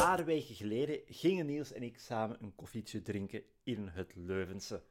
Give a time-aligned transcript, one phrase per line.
[0.00, 4.82] paar weken geleden gingen Niels en ik samen een koffietje drinken in het Leuvense.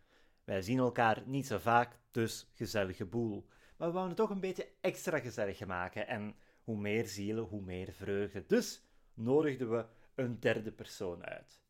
[0.44, 3.48] Wij zien elkaar niet zo vaak, dus gezellige boel.
[3.78, 6.08] Maar we wouden het toch een beetje extra gezellig maken.
[6.08, 8.46] En hoe meer zielen, hoe meer vreugde.
[8.46, 8.84] Dus
[9.14, 9.86] nodigden we
[10.16, 11.62] een derde persoon uit.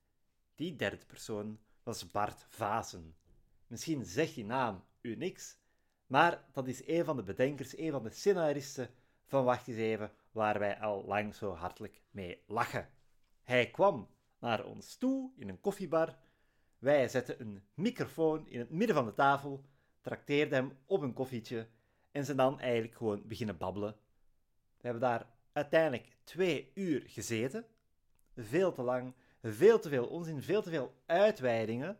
[0.56, 3.16] Die derde persoon was Bart Vazen.
[3.68, 5.58] Misschien zegt die naam u niks,
[6.08, 8.90] maar dat is een van de bedenkers, een van de scenaristen
[9.26, 12.90] van Wacht eens even, waar wij al lang zo hartelijk mee lachen.
[13.50, 16.18] Hij kwam naar ons toe in een koffiebar.
[16.80, 19.66] Wij zetten een microfoon in het midden van de tafel,
[20.02, 21.68] trakteerden hem op een koffietje
[22.12, 23.92] en ze dan eigenlijk gewoon beginnen babbelen.
[24.78, 27.66] We hebben daar uiteindelijk twee uur gezeten.
[28.36, 32.00] Veel te lang, veel te veel onzin, veel te veel uitweidingen,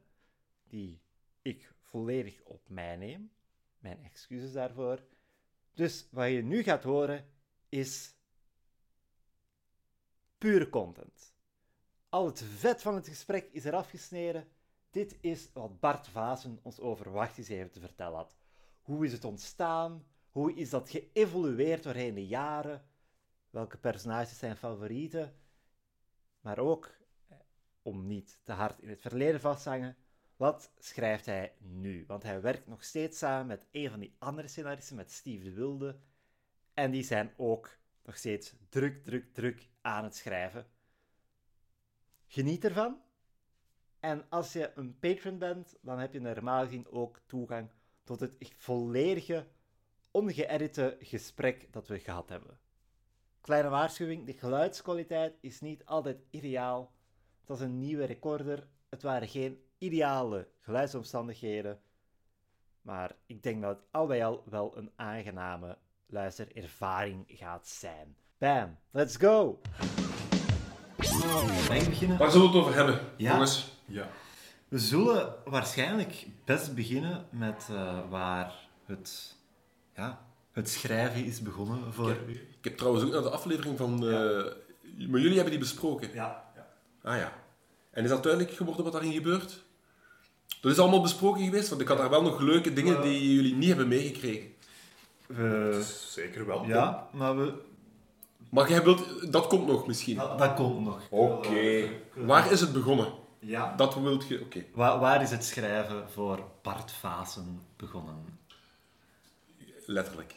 [0.64, 1.02] die
[1.42, 3.32] ik volledig op mij neem.
[3.80, 5.04] Mijn excuses daarvoor.
[5.74, 7.30] Dus wat je nu gaat horen
[7.70, 8.16] is
[10.38, 11.29] pure content.
[12.10, 14.48] Al het vet van het gesprek is eraf gesneden.
[14.90, 18.38] Dit is wat Bart Vazen ons over Wacht eens even te vertellen had.
[18.82, 20.06] Hoe is het ontstaan?
[20.30, 22.86] Hoe is dat geëvolueerd doorheen de jaren?
[23.50, 25.36] Welke personages zijn favorieten?
[26.42, 26.96] Maar ook,
[27.28, 27.38] eh,
[27.82, 29.98] om niet te hard in het verleden vasthangen,
[30.36, 32.04] wat schrijft hij nu?
[32.08, 35.54] Want hij werkt nog steeds samen met een van die andere scenaristen, met Steve de
[35.54, 36.00] Wilde.
[36.74, 40.66] En die zijn ook nog steeds druk, druk, druk aan het schrijven.
[42.32, 43.02] Geniet ervan.
[44.00, 47.70] En als je een patron bent, dan heb je normaal gezien ook toegang
[48.04, 49.48] tot het volledige,
[50.12, 52.60] ongeëdite gesprek dat we gehad hebben.
[53.42, 56.94] Kleine waarschuwing, de geluidskwaliteit is niet altijd ideaal.
[57.40, 58.68] Het was een nieuwe recorder.
[58.90, 61.82] Het waren geen ideale geluidsomstandigheden.
[62.82, 68.18] Maar ik denk dat het al bij al wel een aangename luisterervaring gaat zijn.
[68.38, 69.60] Bam, let's go!
[71.24, 72.18] Ik?
[72.18, 73.32] Waar zullen we het over hebben, Ja?
[73.32, 73.68] jongens?
[73.86, 74.10] Ja.
[74.68, 78.54] We zullen waarschijnlijk best beginnen met eh, waar
[78.86, 79.36] het,
[79.96, 80.22] ja,
[80.52, 82.32] het schrijven is begonnen voor u.
[82.32, 83.94] Ik heb trouwens ook naar de aflevering van...
[84.10, 84.46] eh,
[85.08, 86.10] Maar jullie hebben die besproken.
[86.14, 86.68] Ja, ja.
[87.10, 87.34] Ah ja.
[87.92, 89.64] En is dat duidelijk geworden wat daarin gebeurt?
[90.62, 93.56] Dat is allemaal besproken geweest, want ik had daar wel nog leuke dingen die jullie
[93.56, 94.54] niet hebben meegekregen.
[95.28, 96.66] We, Zeker wel.
[96.66, 97.54] ja, maar we,
[98.50, 99.32] Maar jij wilt...
[99.32, 100.16] Dat komt nog misschien.
[100.18, 101.02] dat, dat komt nog.
[101.10, 101.90] Oké.
[102.14, 103.14] Waar is het begonnen?
[103.40, 103.76] Ja.
[103.76, 104.42] Dat wilt je...
[104.42, 104.66] Oké.
[104.74, 108.40] Waar, waar is het schrijven voor Bart Vasen begonnen?
[109.86, 110.36] Letterlijk.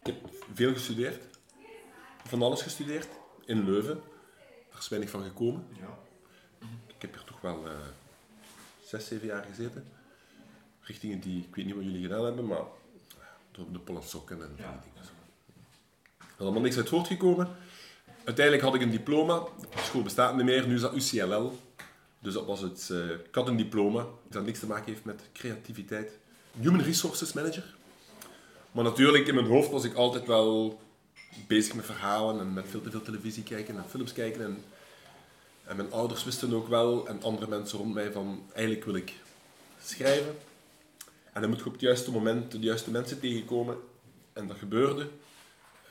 [0.00, 0.16] Ik heb
[0.54, 1.22] veel gestudeerd.
[2.24, 3.08] Van alles gestudeerd.
[3.44, 4.00] In Leuven.
[4.70, 5.66] Daar is weinig van gekomen.
[5.80, 5.98] Ja.
[6.86, 7.72] Ik heb hier toch wel eh,
[8.84, 9.88] zes, zeven jaar gezeten.
[10.80, 12.64] Richtingen die, ik weet niet wat jullie gedaan hebben, maar
[13.50, 15.21] door de pollensokken en van die dingen.
[16.42, 17.48] Allemaal niks uit voortgekomen.
[18.24, 19.42] Uiteindelijk had ik een diploma.
[19.60, 21.58] De school bestaat niet meer, nu is dat UCLL.
[22.18, 22.88] Dus dat was het.
[22.90, 26.18] eh, ik had een diploma dat niks te maken heeft met creativiteit.
[26.60, 27.74] Human Resources Manager.
[28.72, 30.80] Maar natuurlijk, in mijn hoofd was ik altijd wel
[31.46, 34.44] bezig met verhalen en met veel te veel televisie kijken en films kijken.
[34.44, 34.64] En
[35.64, 39.12] en mijn ouders wisten ook wel, en andere mensen rond mij, van eigenlijk wil ik
[39.84, 40.34] schrijven.
[41.32, 43.76] En dan moet je op het juiste moment de juiste mensen tegenkomen.
[44.32, 45.08] En dat gebeurde.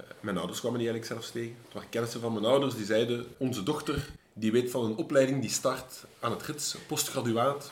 [0.02, 1.56] Eh, Mijn ouders kwamen die eigenlijk zelfs tegen.
[1.64, 5.42] Het waren kennissen van mijn ouders die zeiden, onze dochter die weet van een opleiding
[5.42, 7.72] die start aan het RITS, postgraduaat.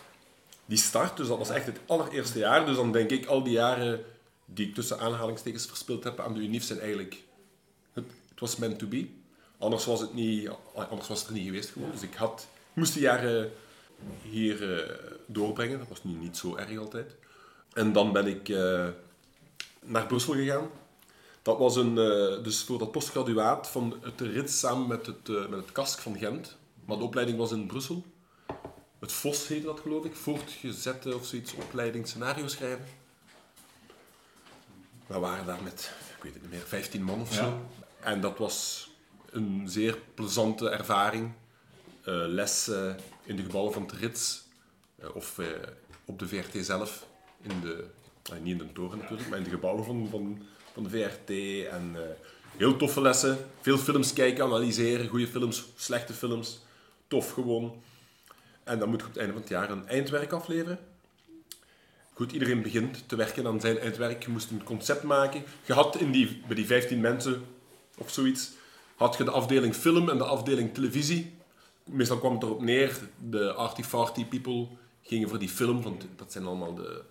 [0.66, 2.66] Die start, dus dat was echt het allereerste jaar.
[2.66, 4.06] Dus dan denk ik, al die jaren
[4.45, 7.23] die ik tussen aanhalingstekens verspild heb aan de UNIF zijn eigenlijk...
[7.94, 9.07] Het, het was meant to be.
[9.57, 11.91] Anders was het, niet, anders was het er niet geweest gewoon.
[11.91, 13.51] Dus ik had, moest die jaren
[14.22, 15.79] hier eh, doorbrengen.
[15.79, 17.16] Dat was nu niet zo erg altijd.
[17.73, 18.88] En dan ben ik eh,
[19.79, 20.69] naar Brussel gegaan.
[21.42, 25.48] Dat was een, eh, dus voor dat postgraduaat van het rit samen met het, eh,
[25.48, 26.58] met het KASK van Gent.
[26.86, 28.04] Maar de opleiding was in Brussel.
[29.00, 30.16] Het VOS heette dat geloof ik.
[30.16, 32.86] Voortgezette of zoiets opleiding scenario schrijven.
[35.08, 37.60] We waren daar met, ik weet het niet meer, 15 man of zo.
[38.00, 38.90] En dat was
[39.30, 41.32] een zeer plezante ervaring.
[42.02, 42.68] Eh, les
[43.24, 44.47] in de gebouwen van het RITS.
[45.14, 45.40] of
[46.06, 47.06] op de VRT zelf.
[47.42, 47.85] In de,
[48.42, 50.42] niet in de toren natuurlijk, maar in de gebouwen van, van,
[50.74, 51.30] van de VRT.
[51.72, 52.02] En eh,
[52.58, 53.38] heel toffe lessen.
[53.62, 55.08] Veel films kijken, analyseren.
[55.08, 56.60] Goede films, slechte films.
[57.08, 57.82] Tof gewoon.
[58.64, 60.80] En dan moet je op het einde van het jaar een eindwerk afleveren.
[62.14, 64.24] Goed, iedereen begint te werken aan zijn eindwerk.
[64.24, 65.44] Je moest een concept maken.
[65.66, 67.46] Je had in die, bij die 15 mensen
[67.98, 68.52] of zoiets,
[68.96, 71.38] had je de afdeling film en de afdeling televisie.
[71.84, 73.00] Meestal kwam het erop neer,
[73.30, 74.68] de arty-farty people
[75.02, 77.02] gingen voor die film, want dat zijn allemaal de...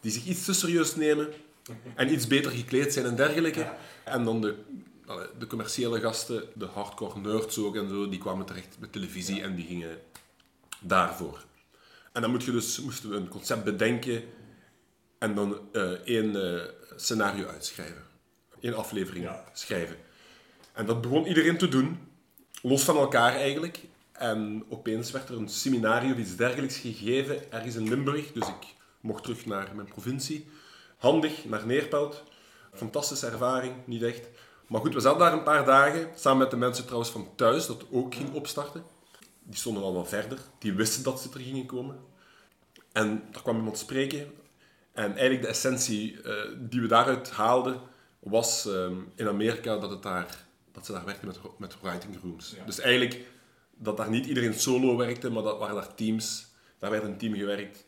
[0.00, 1.32] Die zich iets te serieus nemen
[1.94, 3.72] en iets beter gekleed zijn en dergelijke.
[4.04, 4.54] En dan de
[5.38, 9.54] de commerciële gasten, de hardcore nerds ook en zo, die kwamen terecht met televisie en
[9.54, 9.98] die gingen
[10.80, 11.44] daarvoor.
[12.12, 14.22] En dan moet je dus, moesten we een concept bedenken
[15.18, 16.62] en dan eh, één eh,
[16.96, 18.02] scenario uitschrijven.
[18.60, 19.44] Eén aflevering Ja.
[19.52, 19.96] schrijven.
[20.72, 21.98] En dat begon iedereen te doen,
[22.62, 23.80] los van elkaar eigenlijk.
[24.12, 28.32] En opeens werd er een seminarie of iets dergelijks gegeven, ergens in Limburg.
[28.32, 30.46] Dus ik mocht terug naar mijn provincie.
[31.06, 32.22] Handig, naar Neerpelt.
[32.72, 34.28] Fantastische ervaring, niet echt.
[34.66, 37.66] Maar goed, we zaten daar een paar dagen, samen met de mensen trouwens van thuis,
[37.66, 38.84] dat ook ging opstarten.
[39.42, 40.38] Die stonden allemaal verder.
[40.58, 41.96] Die wisten dat ze er gingen komen.
[42.92, 44.32] En daar kwam iemand spreken.
[44.92, 47.80] En eigenlijk de essentie eh, die we daaruit haalden,
[48.18, 52.54] was ehm, in Amerika dat, het daar, dat ze daar werkten met, met writing rooms.
[52.56, 52.64] Ja.
[52.64, 53.26] Dus eigenlijk
[53.74, 56.46] dat daar niet iedereen solo werkte, maar dat waren daar teams.
[56.78, 57.84] Daar werd een team gewerkt.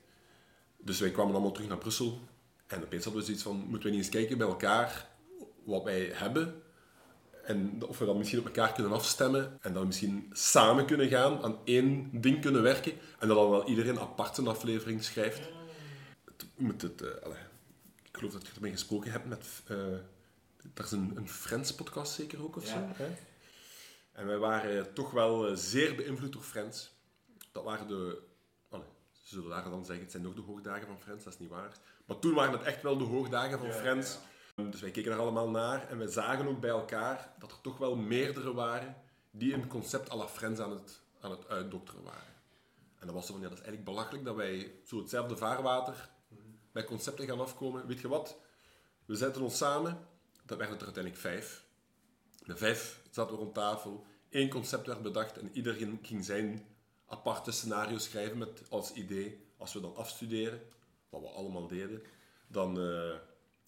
[0.77, 2.21] Dus wij kwamen allemaal terug naar Brussel.
[2.69, 5.09] En opeens hadden we zoiets van, moeten we niet eens kijken bij elkaar
[5.65, 6.63] wat wij hebben
[7.45, 11.43] en of we dat misschien op elkaar kunnen afstemmen en dan misschien samen kunnen gaan,
[11.43, 15.41] aan één ding kunnen werken en dat dan wel iedereen apart een aflevering schrijft.
[16.25, 17.31] Het moet het, eh,
[18.03, 19.47] ik geloof dat je ermee gesproken hebt met...
[20.75, 22.71] daar is een, een Friends podcast zeker ook of Ja.
[22.71, 23.03] zo.
[23.03, 23.09] Hè?
[24.13, 26.93] En wij waren toch wel eh, zeer beïnvloed door Friends.
[27.53, 28.19] Dat waren de...
[29.13, 31.49] ze zullen daar dan zeggen, het zijn nog de hoogdagen van Friends, dat is niet
[31.49, 31.73] waar.
[32.09, 34.19] Maar toen waren het echt wel de hoogdagen van Friends.
[34.55, 37.79] Dus wij keken er allemaal naar en we zagen ook bij elkaar dat er toch
[37.79, 38.97] wel meerdere waren
[39.31, 42.35] die een concept à la Friends aan het, aan het uitdokteren waren.
[42.99, 46.09] En dan was het van, ja, dat is eigenlijk belachelijk dat wij zo hetzelfde vaarwater
[46.73, 47.87] bij concepten gaan afkomen.
[47.87, 48.37] Weet je wat?
[49.05, 50.07] We zetten ons samen.
[50.45, 51.65] Dat werden er uiteindelijk vijf.
[52.45, 54.07] De vijf zaten we rond tafel.
[54.31, 56.67] Eén concept werd bedacht en iedereen ging zijn
[57.07, 59.47] aparte scenario schrijven met als idee.
[59.57, 60.61] Als we dan afstuderen,
[61.09, 62.03] wat we allemaal deden,
[62.47, 63.17] dan eh,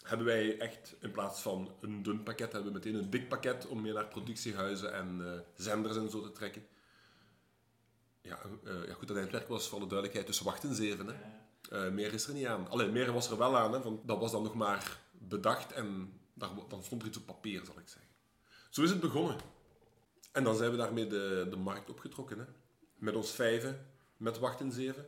[0.02, 3.66] hebben wij echt in plaats van een dun pakket, hebben we meteen een dik pakket
[3.66, 6.66] om mee naar productiehuizen en eh, zenders en zo te trekken.
[8.22, 11.06] Ja, eh, ja, goed, dat eindwerk was voor de duidelijkheid tussen wacht en zeven.
[11.06, 11.90] Hè.
[11.90, 12.68] Meer is er niet aan.
[12.68, 16.12] Alleen meer was er wel aan, hè, want dat was dan nog maar bedacht en
[16.34, 18.10] daar, dan stond er iets op papier, zal ik zeggen.
[18.70, 19.36] Zo is het begonnen.
[20.32, 22.38] En dan zijn we daarmee de, de markt opgetrokken.
[22.38, 22.44] Hè.
[22.94, 25.06] Met ons vijven, met wacht en zeven.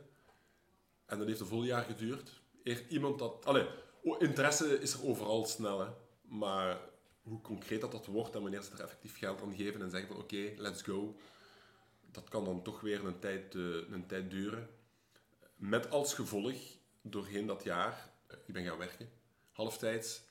[1.13, 2.41] En dat heeft een vol jaar geduurd.
[2.63, 3.45] Eer iemand dat...
[3.45, 3.67] Allee,
[4.19, 5.87] interesse is er overal snel, hè.
[6.21, 6.79] Maar
[7.21, 10.09] hoe concreet dat dat wordt en wanneer ze er effectief geld aan geven en zeggen
[10.09, 11.15] van oké, let's go.
[12.11, 13.61] Dat kan dan toch weer een tijd, eh,
[13.91, 14.69] een tijd duren.
[15.55, 16.55] Met als gevolg,
[17.01, 19.09] doorheen dat jaar, eh, ik ben gaan werken,
[19.51, 20.21] halftijds.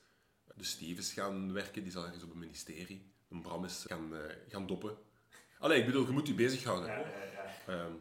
[0.54, 3.10] De Stevens gaan werken, die zal ergens op een ministerie.
[3.28, 4.96] Een Bram is gaan, eh, gaan doppen.
[5.58, 6.88] Allee, ik bedoel, je moet je bezighouden.
[6.88, 7.44] Ja, ja, ja.
[7.66, 7.92] Ehm,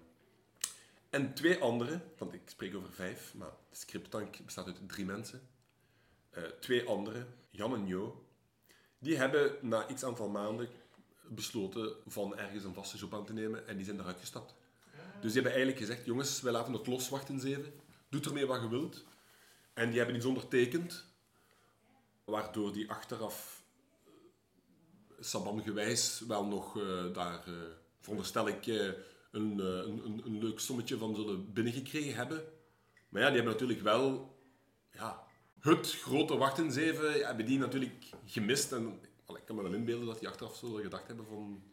[1.12, 5.42] en twee anderen, want ik spreek over vijf, maar de scripttank bestaat uit drie mensen.
[6.30, 8.26] Eh, twee anderen, Jan en Jo,
[9.00, 10.70] die hebben na x aantal maanden
[11.28, 14.54] besloten van ergens een vaste job aan te nemen en die zijn eruit gestapt.
[15.22, 17.74] Dus die hebben eigenlijk gezegd, jongens, wij laten het los, wachten zeven.
[18.10, 19.04] Doe ermee wat je wilt.
[19.74, 21.06] En die hebben iets ondertekend,
[22.24, 23.64] waardoor die achteraf
[25.20, 27.54] Saban-gewijs wel nog eh, daar, eh,
[28.00, 28.90] veronderstel ik, eh,
[29.32, 32.44] een, eh, een, een, een leuk sommetje van zullen binnengekregen hebben.
[33.10, 34.36] Maar ja, die hebben natuurlijk wel
[34.92, 35.24] ja,
[35.60, 38.72] het grote wachtenzeven, ja, hebben die natuurlijk gemist.
[38.72, 41.64] En wel, ik kan me wel inbeelden dat die achteraf zullen gedacht hebben van...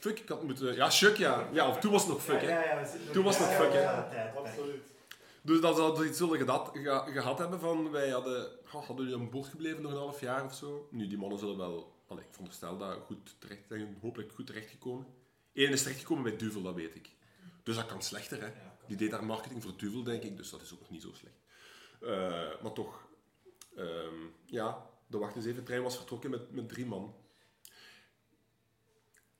[0.00, 0.74] Fuck, ik had moeten...
[0.74, 1.48] Ja, Chuck, ja.
[1.52, 2.48] Ja, of toen was het nog fuck, hè.
[2.48, 4.30] Ja, ja, we zitten Toen was het ja, fuck, ja, hè.
[4.30, 4.84] Absoluut.
[5.42, 7.90] Dus dat zouden ze iets zullen gedat, ge- gehad hebben van...
[7.90, 8.50] Wij hadden...
[8.72, 10.88] Oh, hadden jullie aan boord gebleven nog een half jaar of zo?
[10.90, 11.92] Nu, die mannen zullen wel...
[12.08, 13.98] Allee, ik veronderstel dat goed terecht zijn.
[14.00, 15.06] Hopelijk goed terechtgekomen.
[15.54, 17.10] Eén is terechtgekomen bij Duvel, dat weet ik.
[17.62, 18.48] Dus dat kan slechter, hè.
[18.86, 20.36] Die deed daar marketing voor Duvel, denk ik.
[20.36, 21.36] Dus dat is ook nog niet zo slecht.
[22.00, 23.06] Eh, maar toch...
[23.76, 25.64] ehm, ja, de wacht eens even.
[25.64, 27.14] trein was vertrokken met, met drie man.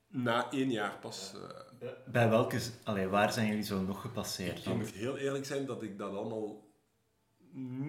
[0.07, 1.33] Na één jaar pas...
[1.79, 2.59] eh, Bij welke...
[2.83, 6.13] Allee, waar zijn jullie zo nog gepasseerd Ik moet heel eerlijk zijn dat ik dat
[6.13, 6.63] allemaal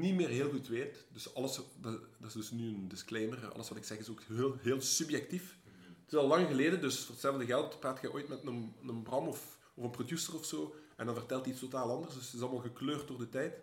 [0.01, 1.07] niet meer heel goed weet.
[1.13, 3.53] Dus alles, dat, dat is dus nu een disclaimer.
[3.53, 5.59] Alles wat ik zeg is ook heel, heel subjectief.
[6.07, 9.03] Het is al lang geleden, dus voor hetzelfde geld praat je ooit met een, een
[9.03, 10.75] Bram of, of een producer of zo.
[10.97, 12.15] En dan vertelt hij iets totaal anders.
[12.15, 13.59] Dus het is allemaal gekleurd door de tijd.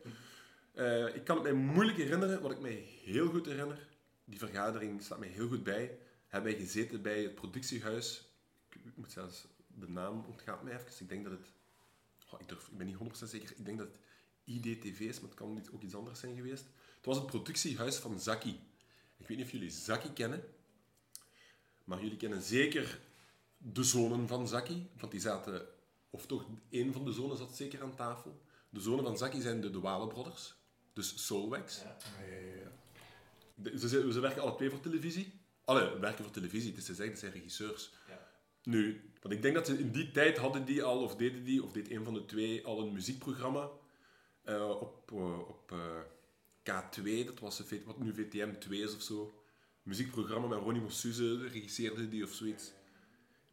[0.73, 2.41] Eh, ik kan het mij moeilijk herinneren.
[2.41, 3.87] Wat ik mij heel goed herinner,
[4.25, 5.97] die vergadering staat mij heel goed bij.
[6.27, 8.27] Hebben wij gezeten bij het productiehuis.
[8.69, 10.87] Ik moet zelfs, de naam ontgaat mij even.
[10.99, 11.47] Ik denk dat het
[12.33, 13.53] Oh, ik, durf, ik ben niet 100% zeker.
[13.57, 13.97] Ik denk dat het
[14.43, 16.65] IDTV is, maar het kan ook iets anders zijn geweest.
[16.95, 18.59] Het was het productiehuis van Zaki.
[19.17, 20.43] Ik weet niet of jullie Zaki kennen,
[21.83, 22.99] maar jullie kennen zeker
[23.57, 25.67] de zonen van Zaki, want die zaten,
[26.09, 28.41] of toch één van de zonen zat zeker aan tafel.
[28.69, 30.55] De zonen van Zaki zijn de Wale Brothers,
[30.93, 31.81] dus Soulwax.
[31.81, 31.97] Ja.
[33.77, 35.41] Ze, ze, ze werken alle twee voor televisie.
[35.65, 37.91] Alle werken voor televisie, het is te zeggen, dat zijn regisseurs.
[38.07, 38.27] Ja.
[38.63, 41.63] Nu, want ik denk dat ze in die tijd hadden die al, of deden die,
[41.63, 43.69] of deed een van de twee, al een muziekprogramma
[44.43, 45.99] eh, op, eh, op eh,
[46.59, 49.42] K2, dat was de V- wat nu VTM 2 is of zo.
[49.83, 52.71] Muziekprogramma met Ronnie Mossuze, regisseerde die of zoiets.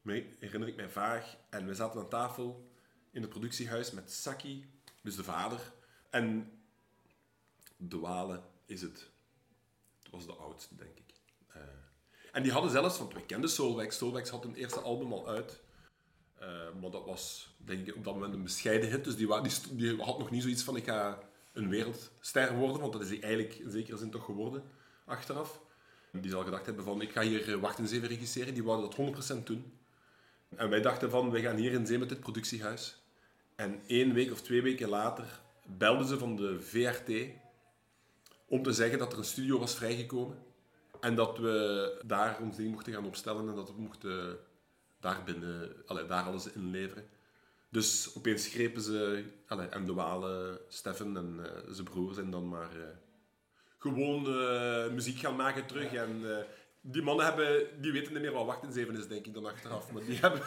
[0.03, 1.37] Me herinner ik mij vaag.
[1.51, 2.71] En we zaten aan tafel
[3.11, 4.71] in het productiehuis met Saki,
[5.03, 5.73] dus de vader.
[6.11, 6.53] En
[7.77, 9.11] De Wale is het.
[10.03, 11.15] Het was de oudste, denk ik.
[11.47, 11.61] Eh,
[12.33, 13.93] en die hadden zelfs, want wij kenden Solveig.
[13.93, 15.61] Solveig had een eerste album al uit.
[16.35, 16.49] Eh,
[16.81, 19.05] maar dat was, denk ik, op dat moment een bescheiden hit.
[19.05, 21.23] Dus die, die had nog niet zoiets van, ik ga
[21.53, 22.81] een wereldster worden.
[22.81, 24.65] Want dat is hij eigenlijk in zekere zin toch geworden,
[25.05, 25.61] achteraf.
[26.13, 28.55] Die zal gedacht hebben van, ik ga hier eh, Wacht eens even regisseren.
[28.55, 29.73] Die wouden dat 100% doen.
[30.57, 33.03] En wij dachten van, wij gaan hier in zee met dit productiehuis.
[33.55, 35.41] En één week of twee weken later
[35.79, 37.11] belden ze van de VRT
[38.47, 40.39] om te zeggen dat er een studio was vrijgekomen.
[41.01, 44.39] En dat we daar ons ding mochten gaan opstellen en dat we mochten
[45.01, 47.09] daar binnen, allee, daar alles inleveren.
[47.69, 52.49] Dus opeens grepen ze, allee, en de Walen, Steffen en eh, zijn broer zijn dan
[52.49, 52.87] maar eh,
[53.81, 55.93] gewoon eh, muziek gaan maken terug.
[55.93, 56.45] En eh,
[56.81, 59.47] die mannen hebben, die weten niet meer wat wacht in zeven is, denk ik, dan
[59.47, 59.93] achteraf.
[59.93, 60.43] Maar die hebben,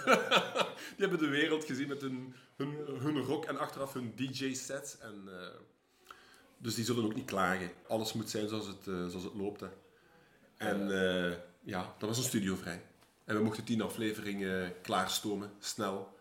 [0.95, 4.97] die hebben de wereld gezien met hun, hun, hun rock en achteraf hun DJ-sets.
[4.99, 5.47] En, eh,
[6.57, 7.71] dus die zullen ook niet klagen.
[7.87, 9.59] Alles moet zijn zoals het, zoals het loopt.
[9.59, 9.67] Hè.
[10.57, 10.87] En
[11.63, 12.81] ja, dat was een studio vrij.
[13.25, 16.17] En we mochten tien afleveringen klaarstomen, snel.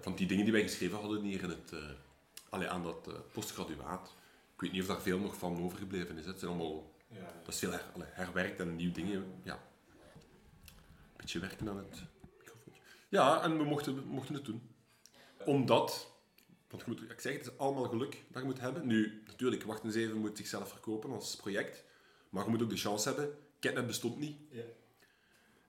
[0.00, 1.72] Van die dingen die wij geschreven hadden hier in het,
[2.48, 4.14] allee, aan dat postgraduaat.
[4.56, 6.24] Ik weet niet of daar veel nog van overgebleven is.
[6.24, 6.30] hè.
[6.30, 6.94] Het zijn allemaal,
[7.44, 9.40] dat is veel her, herwerkt en nieuwe dingen.
[9.42, 9.54] Ja.
[9.54, 12.02] Een beetje werken aan het
[12.38, 12.82] microfoontje.
[13.08, 14.70] Ja, en we mochten, mochten het doen.
[15.44, 16.12] Omdat,
[16.68, 18.86] want je moet, ik zeg het, het is allemaal geluk dat je moet hebben.
[18.86, 21.84] Nu, natuurlijk, Wacht eens even moet zichzelf verkopen als project.
[22.28, 23.38] Maar je moet ook de chance hebben.
[23.60, 24.36] Catnet bestond niet.
[24.50, 24.62] Ja.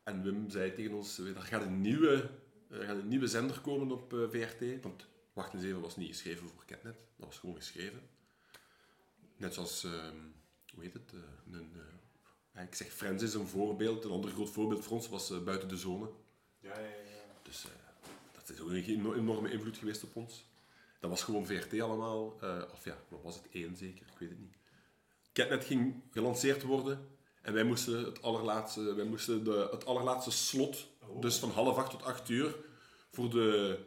[0.03, 2.29] En Wim zei tegen ons, er gaat een nieuwe,
[2.69, 4.81] er gaat een nieuwe zender komen op eh, VRT.
[4.81, 6.95] Want Wacht eens even was niet geschreven voor Catnet.
[7.15, 8.01] Dat was gewoon geschreven.
[9.37, 10.15] Net zoals, ehm,
[10.73, 11.13] hoe heet het?
[11.13, 11.71] eh, een,
[12.53, 14.03] eh, ik zeg Friends is een voorbeeld.
[14.03, 16.09] Een ander groot voorbeeld voor ons was eh, Buiten de Zone.
[16.59, 17.23] Ja, ja, ja.
[17.43, 17.65] Dus
[18.35, 20.45] dat is ook een eno- enorme invloed geweest op ons.
[20.99, 22.25] Dat was gewoon VRT allemaal.
[22.73, 23.47] of ja, wat was het?
[23.51, 24.05] één zeker?
[24.13, 24.55] Ik weet het niet.
[25.33, 27.07] Catnet ging gelanceerd worden.
[27.41, 31.21] En wij moesten het allerlaatste, wij moesten de, het allerlaatste slot, Oh.
[31.21, 32.55] dus van half acht tot acht uur,
[33.11, 33.79] voor de,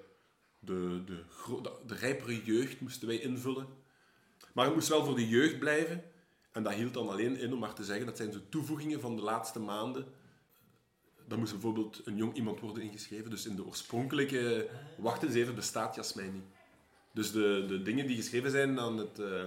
[0.58, 1.22] de, de,
[1.62, 3.66] de, de rijpere jeugd moesten wij invullen.
[4.52, 6.02] Maar het moest wel voor de jeugd blijven.
[6.52, 9.16] En dat hield dan alleen in om maar te zeggen, dat zijn zo toevoegingen van
[9.16, 10.06] de laatste maanden.
[11.28, 13.30] Dan moest bijvoorbeeld een jong iemand worden ingeschreven.
[13.30, 16.44] Dus in de oorspronkelijke Wacht eens even bestaat Jasmijn niet.
[17.12, 19.44] Dus de, de dingen die geschreven zijn aan het, eh,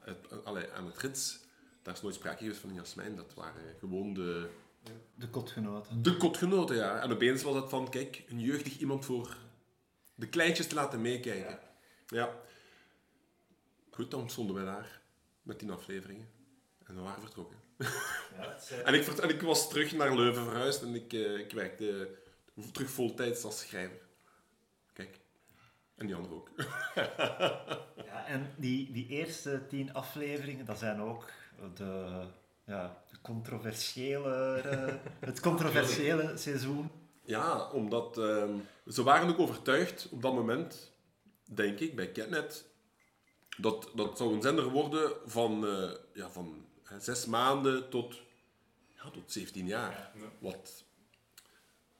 [0.00, 1.38] het, allee, aan het rits,
[1.82, 3.16] daar is nooit sprake geweest van Jasmijn.
[3.16, 4.48] Dat waren gewoon de,
[5.14, 6.02] De kotgenoten.
[6.02, 7.00] de kotgenoten, ja.
[7.00, 9.36] En opeens was het van, kijk, een jeugdig iemand voor
[10.14, 11.58] de kleintjes te laten meekijken.
[12.06, 12.40] Ja.
[13.94, 15.00] Goed, dan stonden wij daar
[15.42, 16.28] met tien afleveringen.
[16.86, 17.56] En we waren vertrokken.
[18.36, 21.38] Ja, zijn- En ik, vert- en ik was terug naar Leuven verhuisd en ik, eh,
[21.38, 22.08] ik werkte
[22.72, 24.00] terug voltijds als schrijver.
[24.92, 25.18] Kijk.
[25.94, 26.50] En die andere ook.
[28.04, 31.30] Ja, en die, die eerste tien afleveringen, dat zijn ook
[31.74, 32.22] de,
[32.64, 34.94] ja, de controversiële, eh,
[35.28, 36.90] het controversiële seizoen.
[37.24, 38.54] Ja, omdat ehm,
[38.86, 40.92] ze waren ook overtuigd op dat moment,
[41.44, 42.64] denk ik, bij Catnet,
[43.58, 48.20] dat dat zou een zender worden van, eh, ja, van hè, zes maanden tot,
[48.96, 50.12] ja, tot 17 jaar.
[50.38, 50.84] Wat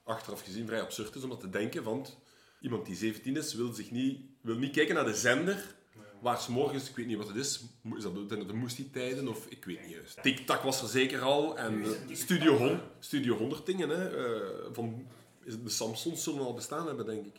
[0.03, 2.17] achteraf gezien vrij absurd is om dat te denken, want
[2.61, 5.75] iemand die 17 is, wil, zich niet, wil niet kijken naar de zender.
[6.21, 7.61] Waar 's morgens, ik weet niet wat het is,
[7.97, 10.21] is dat de moestietijden of ik weet niet juist.
[10.21, 15.07] TikTok was er zeker al en Studio, Hon, Studio 100 dingen, hè, eh, van
[15.45, 17.35] het de Samsons zullen al bestaan hebben, denk ik.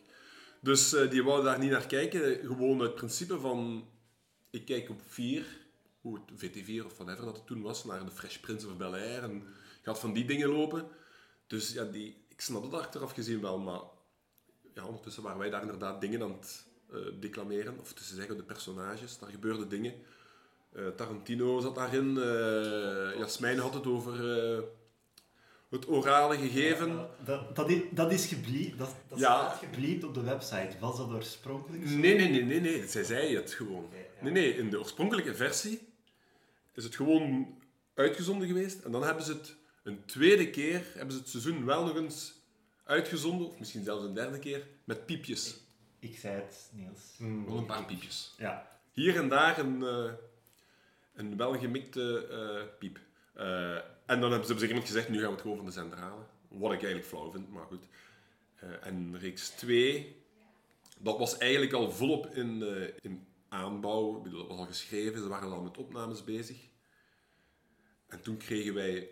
[0.61, 3.89] Dus eh, die wouden daar niet naar kijken, gewoon uit principe van
[4.55, 5.47] ik kijk op 4,
[6.01, 9.23] hoe het VT4 of whatever dat het toen was, naar de Fresh Prince of Bel-Air
[9.23, 9.43] en
[9.83, 10.87] gaat van die dingen lopen.
[11.47, 13.81] Dus ja, die, ik snap het achteraf gezien wel, maar
[14.75, 18.43] ja, ondertussen waren wij daar inderdaad dingen aan het eh, declameren, of te zeggen de
[18.43, 19.95] personages, daar gebeurden dingen.
[20.73, 24.13] Eh, Tarantino zat daarin, eh Jasmijn had het over
[25.71, 27.09] het orale gegeven.
[27.25, 29.25] Dat, dat, is, dat is gebliept, dat, dat Ja.
[29.49, 30.77] staat gebliept op de website.
[30.81, 31.97] Was dat oorspronkelijk zo?
[31.97, 32.87] Nee, nee, nee, nee, nee.
[32.87, 33.89] Zij zei het gewoon.
[34.25, 35.89] Nee, nee, in de oorspronkelijke versie
[36.73, 37.59] is het gewoon
[37.95, 38.83] uitgezonden geweest.
[38.83, 42.33] En dan hebben ze het een tweede keer, hebben ze het seizoen wel nog eens
[42.85, 45.57] uitgezonden, of misschien zelfs een derde keer, met piepjes.
[45.99, 47.15] Ik zei het, Niels.
[47.47, 48.35] Wel een paar piepjes.
[48.39, 48.71] Ja.
[48.93, 50.13] Hier en daar een, eh,
[51.15, 52.99] een welgemikte eh, piep.
[53.35, 53.75] Eh,
[54.07, 55.67] en dan hebben ze op een gegeven moment gezegd, nu gaan we het gewoon van
[55.67, 56.27] de zender halen.
[56.49, 57.85] Wat ik eigenlijk flauw vind, maar goed.
[58.55, 60.17] Eh, en reeks 2,
[60.99, 64.17] dat was eigenlijk al volop in, eh, in aanbouw.
[64.17, 66.57] Ik bedoel, dat was al geschreven, ze waren al met opnames bezig.
[68.07, 69.09] En toen kregen wij,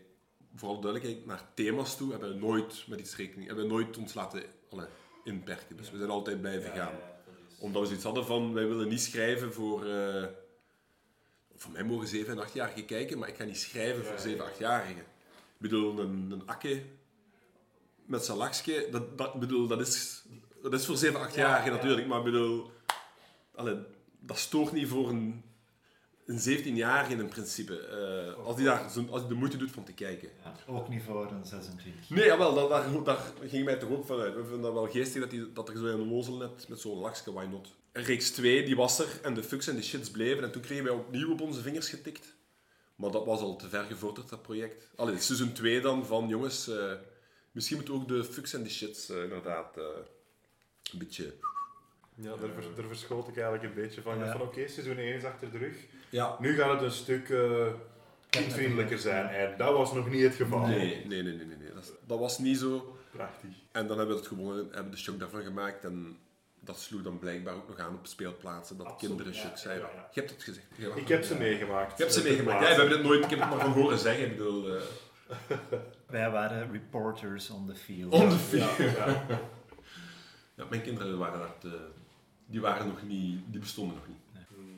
[0.55, 4.15] vooral duidelijkheid, naar thema's toe, hebben we nooit met iets rekening, hebben we nooit ons
[4.15, 4.89] laten alle,
[5.25, 5.77] inperken.
[5.77, 6.95] Dus we zijn altijd blijven gaan.
[7.59, 9.85] Omdat we zoiets hadden van, wij willen niet schrijven voor...
[9.87, 10.25] eh,
[11.57, 14.99] voor mij mogen 7 en 8-jarigen kijken, maar ik ga niet schrijven voor 7 8-jarigen.
[14.99, 16.83] Ik bedoel, een, een akke
[18.05, 18.39] met zijn
[18.91, 20.25] dat, dat, bedoel, dat, is,
[20.63, 22.71] dat is voor 7 8-jarigen natuurlijk, maar ik bedoel,
[23.55, 23.77] allee,
[24.27, 25.43] dat stoort niet voor een,
[26.27, 27.79] een 17-jarige in principe.
[27.79, 30.29] eh, als, die daar, zo- als die de moeite doet om te kijken.
[30.45, 32.11] Ja, ook niet voor een 26.
[32.11, 34.35] Nee, jawel, daar, daar, daar ging mij toch ook vanuit.
[34.35, 36.99] We vinden dat wel geestig dat, die, dat er zo een onnozel net met zo'n
[36.99, 37.69] lakske, why not?
[37.93, 40.45] En Reeks 2, die was er en de fucks en de shits bleven.
[40.45, 42.35] En toen kregen wij opnieuw op onze vingers getikt.
[42.97, 44.89] Maar dat was al te ver gevorderd, dat project.
[44.97, 46.93] Allee, seizoen 2 dan, van jongens, eh,
[47.53, 49.85] misschien moeten ook de fucks en de shits eh, inderdaad eh,
[50.93, 51.35] een beetje...
[52.23, 52.31] Ja,
[52.77, 54.19] daar, verschoot ik eigenlijk een beetje van.
[54.19, 54.33] Ik Ja.
[54.33, 55.77] van oké, seizoen 1 is achter de rug.
[56.11, 56.37] Ja.
[56.41, 57.67] Nu gaat het een stuk eh,
[58.31, 59.27] kindvriendelijker zijn.
[59.29, 60.67] En dat was nog niet het geval.
[60.67, 61.47] Nee, nee, nee, nee.
[61.47, 61.73] nee, nee.
[61.75, 62.97] Dat, is- dat was niet zo.
[63.11, 63.51] Prachtig.
[63.73, 65.85] En dan hebben we het gewonnen, hebben de shock daarvan gemaakt.
[65.85, 66.19] En
[66.61, 69.87] dat sloeg dan blijkbaar ook nog aan op speelplaatsen, dat Absoluut, kinderen ja, shock zeiden.
[69.89, 70.09] ja, ja.
[70.13, 70.67] Je hebt het gezegd.
[70.77, 70.95] Ja.
[70.95, 71.97] Ik heb ze meegemaakt.
[71.97, 72.61] Je hebt ze Ter meegemaakt.
[72.63, 74.25] Ja, we hebben het nooit, ik heb het maar van horen zeggen.
[74.25, 74.83] Ik bedoel, eh,
[76.07, 78.13] Wij waren reporters on the field.
[78.13, 78.77] on the field.
[78.77, 79.27] Ja, ja.
[80.55, 81.79] Ja, mijn kinderen waren daar te,
[82.53, 84.17] die waren nog niet, die bestonden nog niet.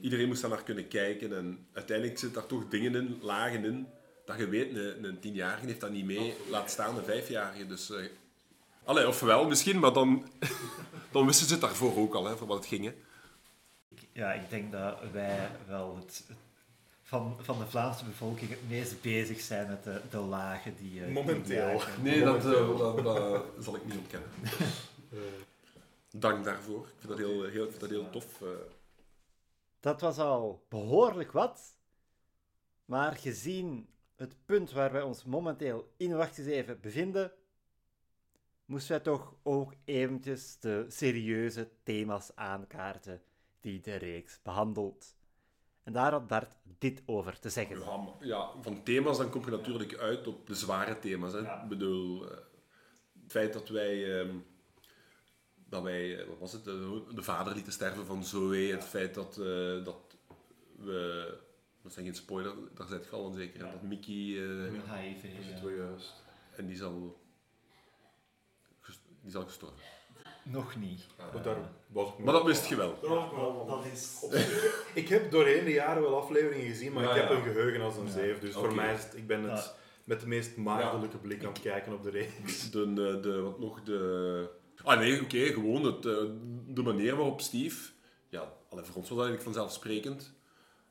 [0.00, 3.86] Iedereen moest daar naar kunnen kijken en uiteindelijk zitten daar toch dingen in, lagen in,
[4.26, 7.66] dat je weet, een, een tienjarige heeft dat niet mee, laat staan een vijfjarige.
[7.66, 8.04] Dus, eh
[8.84, 10.28] allee, of wel misschien, maar dan,
[11.12, 12.84] dan wisten ze het daarvoor ook al, hè, voor wat het ging.
[12.84, 12.92] Hè.
[14.12, 16.36] Ja, ik denk dat wij wel het, het-
[17.02, 20.98] van, van de Vlaamse bevolking het meest bezig zijn met de, de lagen die...
[20.98, 21.82] eh, die Momenteel.
[22.02, 24.28] Nee, dat, eh, dat, dat zal ik niet ontkennen.
[26.16, 26.86] Dank daarvoor.
[26.86, 28.42] Ik vind dat heel, heel, ik vind dat heel tof.
[28.42, 28.48] eh.
[29.80, 31.78] Dat was al behoorlijk wat.
[32.84, 37.32] Maar gezien het punt waar wij ons momenteel in Wacht eens even bevinden,
[38.64, 43.22] moesten wij toch ook eventjes de serieuze thema's aankaarten
[43.60, 45.16] die de reeks behandelt.
[45.82, 47.78] En daar had Bart dit over te zeggen.
[47.78, 51.32] Ja, maar- ja, van thema's dan kom je natuurlijk uit op de zware thema's.
[51.32, 51.38] Hè.
[51.38, 51.62] Ja.
[51.62, 52.36] Ik bedoel, eh,
[53.22, 54.36] het feit dat wij, ehm,
[55.68, 59.14] dat wij eh, wat was het, de, de vader lieten sterven van Zoe, het feit
[59.14, 59.96] dat, eh, dat
[60.76, 61.34] we,
[61.82, 63.70] dat zijn geen spoiler, daar zit je al aan zeker, Ja.
[63.70, 65.24] dat Mickey, eh, Met HIV.
[65.38, 66.12] is het wel juist.
[66.56, 67.16] en die zal,
[69.22, 69.78] die zal gestorven.
[70.42, 71.06] Nog niet.
[71.32, 72.92] Maar daar was ik Maar dat wist je wel.
[72.92, 74.24] Ik Dat is...
[75.02, 77.36] Ik heb doorheen de jaren wel afleveringen gezien, maar Ja, ik heb ja.
[77.36, 78.10] een geheugen als een Ja.
[78.12, 78.38] zeef.
[78.40, 79.72] Dus voor mij is het, ik ben het Ja.
[80.04, 82.70] met de meest maagdelijke blik aan het kijken op de reeks.
[82.70, 84.48] De, eh, de, wat nog, de...
[84.84, 86.24] Ah nee, oké, gewoon het, eh,
[86.66, 87.92] de manier waarop Steve...
[88.28, 90.32] Ja, allee, voor ons was dat eigenlijk vanzelfsprekend.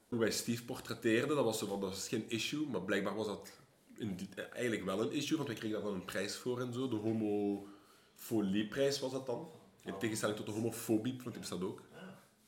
[0.08, 3.52] Hoe wij Steve portretteerden, dat was, dat was geen issue, maar blijkbaar was dat
[3.98, 4.20] in
[4.54, 6.88] eigenlijk wel een issue, want wij kregen daar dan een prijs voor en zo.
[6.88, 9.52] De homofolieprijs was dat dan.
[9.84, 11.82] In tegenstelling tot de homofobie, want die bestaat ook.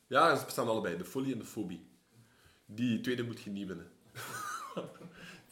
[0.07, 1.85] Ja, ze bestaan allebei, de folie en de fobie.
[2.65, 3.91] Die tweede moet je niet winnen.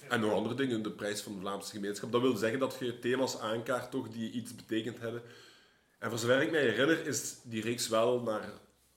[0.10, 2.12] En nog andere dingen, de prijs van de Vlaamse gemeenschap.
[2.12, 5.21] Dat wil zeggen dat je thema's aankaart toch die iets betekend hebben.
[6.03, 8.49] En voor zover ik mij herinner, is die reeks wel naar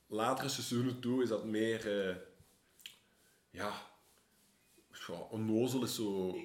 [0.06, 2.08] latere seizoenen toe, is dat meer...
[2.08, 2.14] eh,
[3.50, 3.72] ja...
[5.30, 6.36] Onnozel is zo...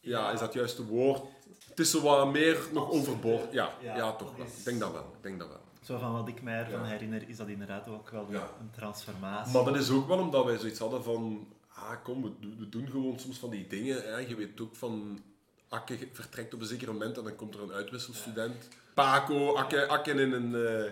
[0.00, 1.22] Ja, is dat juist het woord?
[1.68, 3.52] Het is zo wat meer nog overboord.
[3.52, 4.46] Ja, Ja, ja, toch wel.
[4.46, 5.12] is- Ik denk dat wel.
[5.16, 5.60] Ik denk dat wel.
[5.82, 6.86] Zo van wat ik mij ervan Ja.
[6.86, 8.50] herinner, is dat inderdaad ook wel Ja.
[8.60, 9.52] een transformatie.
[9.52, 11.48] Maar dat is ook wel omdat wij zoiets hadden van...
[11.68, 14.02] Ah, kom, we, we doen gewoon soms van die dingen.
[14.02, 14.16] Hè.
[14.16, 15.22] Je weet ook van...
[15.68, 18.68] Akke vertrekt op een zeker moment en dan komt er een uitwisselstudent.
[18.96, 20.54] Paco, Akke, Akke in een...
[20.66, 20.90] eh,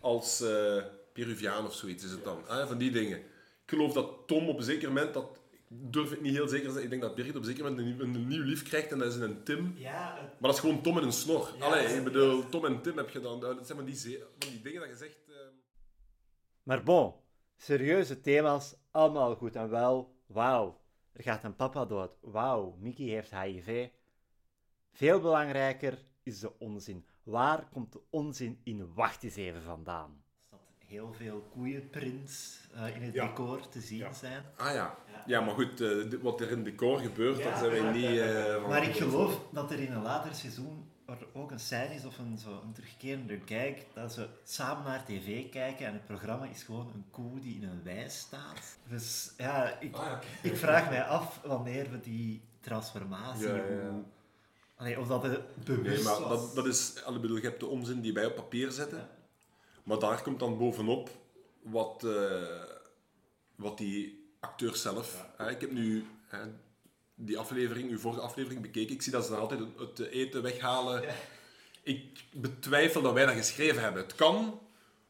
[0.00, 0.82] als eh,
[1.12, 2.42] Peruviaan of zoiets is het dan.
[2.46, 3.18] Hè, van die dingen.
[3.18, 5.14] Ik geloof dat Tom op een zeker moment...
[5.14, 6.82] Dat, ik durf het niet heel zeker te zeggen.
[6.84, 8.98] Ik denk dat Birgit op een zeker moment een, nieuw- een nieuw lief krijgt en
[8.98, 9.74] dat is een Tim.
[9.78, 11.50] Ja, het- Maar dat is gewoon Tom en een snor.
[11.58, 13.40] Ja, Allee, ik bedoel, Tom en Tim heb je dan...
[13.40, 15.18] Dat zijn van die, ze- van die dingen dat je zegt...
[15.28, 15.34] eh,
[16.62, 17.14] Maar bon,
[17.56, 20.14] serieuze thema's, allemaal goed en wel.
[20.26, 20.80] Wauw,
[21.12, 22.10] er gaat een papa dood.
[22.20, 23.88] Wauw, Mickey heeft HIV.
[24.92, 27.06] Veel belangrijker is de onzin.
[27.26, 30.22] Waar komt de onzin in Wacht eens even vandaan?
[30.50, 33.26] dat heel veel koeienprints eh, in het Ja.
[33.26, 34.12] decor te zien Ja.
[34.12, 34.42] zijn.
[34.56, 34.94] Ah ja.
[35.26, 35.40] Ja.
[35.40, 38.20] Maar goed, eh, wat er in het decor gebeurt, Ja, daar zijn wij ja, niet...
[38.20, 41.94] eh, van Maar ik geloof dat er in een later seizoen er ook een scène
[41.94, 46.06] is of een, zo, een terugkerende kijk, dat ze samen naar tv kijken en het
[46.06, 48.78] programma is gewoon een koe die in een wei staat.
[48.88, 50.20] Dus ja, ik, Ah, ja.
[50.42, 53.46] ik vraag mij af wanneer we die transformatie.
[53.48, 53.88] Ja, ja, ja.
[53.90, 54.04] Hoe,
[54.76, 56.28] Allee, of dat het bewust Nee, maar was.
[56.28, 57.02] dat, dat is...
[57.04, 58.98] allee, bedoel, je hebt de onzin die wij op papier zetten.
[58.98, 59.08] Ja.
[59.82, 61.10] Maar daar komt dan bovenop
[61.62, 62.62] wat, eh,
[63.54, 65.26] wat die acteur zelf...
[65.36, 66.38] hè, ik heb nu hè,
[67.14, 68.94] die aflevering, uw vorige aflevering bekeken.
[68.94, 71.04] Ik zie dat ze daar altijd het, eten weghalen.
[71.82, 74.02] Ik betwijfel dat wij dat geschreven hebben.
[74.02, 74.60] Het kan,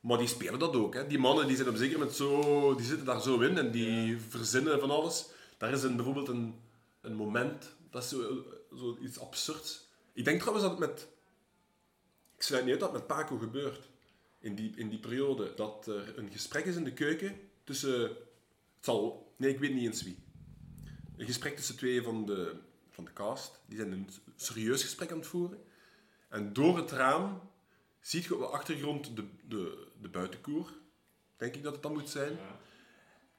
[0.01, 0.95] maar die spelen dat ook.
[0.95, 1.07] Hè.
[1.07, 2.75] Die mannen die zijn op zeker moment zo...
[2.75, 5.27] Die zitten daar zo in en die verzinnen van alles.
[5.59, 6.55] Daar is een, bijvoorbeeld een,
[7.01, 7.75] een moment...
[7.91, 8.45] Dat is zo,
[8.77, 9.89] zo iets absurds.
[10.13, 11.09] Ik denk trouwens dat het met...
[12.37, 13.89] Ik sluit niet uit dat het met Paco gebeurt.
[14.39, 15.53] In die, in die periode.
[15.55, 18.01] Dat er een gesprek is in de keuken tussen...
[18.01, 19.33] Het zal...
[19.37, 20.19] Nee, ik weet niet eens wie.
[21.17, 22.57] Een gesprek tussen twee van de,
[22.91, 23.61] van de cast.
[23.67, 25.65] Die zijn een serieus gesprek aan het voeren.
[26.29, 27.41] En door het raam
[28.01, 30.73] ziet je op de achtergrond de, de, de buitenkoer.
[31.37, 32.39] Denk ik dat het dan moet zijn.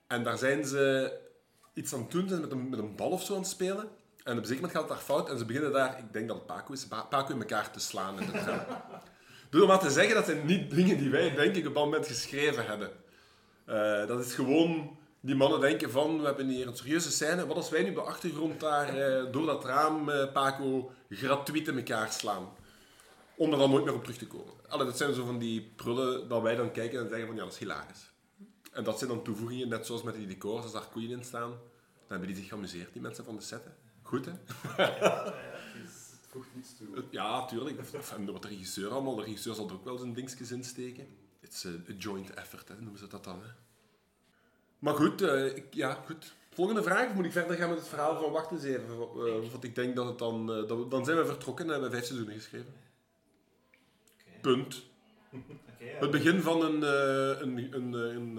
[0.08, 1.14] En daar zijn ze
[1.74, 2.22] iets aan het doen.
[2.22, 3.90] Ze zijn met een, met een bal of zo aan het spelen.
[4.28, 5.30] En op een moment gaat het daar fout.
[5.30, 7.80] En ze beginnen daar, ik denk dat het Paco is, Pa- Paco in elkaar te
[7.80, 8.66] slaan raam.
[9.50, 11.84] Dus om maar te zeggen, dat zijn niet dingen die wij, denk ik, op dat
[11.84, 12.92] moment geschreven hebben.
[13.66, 14.98] Eh, dat is gewoon...
[15.20, 17.48] Die mannen denken van, we hebben hier een serieuze scène.
[17.48, 21.68] Wat als wij nu op de achtergrond daar eh, door dat raam eh, Paco gratuit
[21.68, 22.50] in elkaar slaan?
[23.36, 24.54] Om er dan nooit meer op terug te komen.
[24.68, 27.44] Allee, dat zijn zo van die prullen dat wij dan kijken en zeggen van, ja,
[27.44, 28.12] dat is hilarisch.
[28.72, 31.50] En dat zijn dan toevoegingen, net zoals met die decors, als daar koeien in staan.
[31.50, 31.60] Dan
[32.08, 33.62] hebben die zich geamuseerd, die mensen van de set.
[34.08, 34.32] Goed, hè?
[34.32, 37.04] Het voegt iets toe.
[37.10, 37.78] Ja, tuurlijk.
[38.18, 41.08] En wat de regisseur allemaal, de regisseur zal er ook wel zijn dingetjes insteken.
[41.40, 43.40] It's a, a joint effort, hè, noemen ze dat dan.
[43.42, 43.50] Hè.
[44.80, 46.36] Maar goed, eh, ik, ja, goed.
[46.54, 47.14] Volgende vraag.
[47.14, 48.86] Moet ik verder gaan met het verhaal van Wacht eens even?
[48.90, 50.52] eh, want ik denk dat het dan...
[50.54, 52.74] eh, dat we- dan zijn we vertrokken en hebben we vijf seizoenen geschreven.
[54.42, 54.82] Punt.
[55.80, 55.86] Ja.
[56.00, 56.82] Het begin van een,
[57.42, 58.38] een, een, een,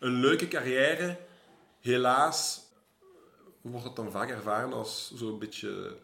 [0.00, 1.18] een leuke carrière.
[1.80, 2.63] Helaas
[3.70, 5.96] wordt dat dan vaak ervaren als zo'n beetje...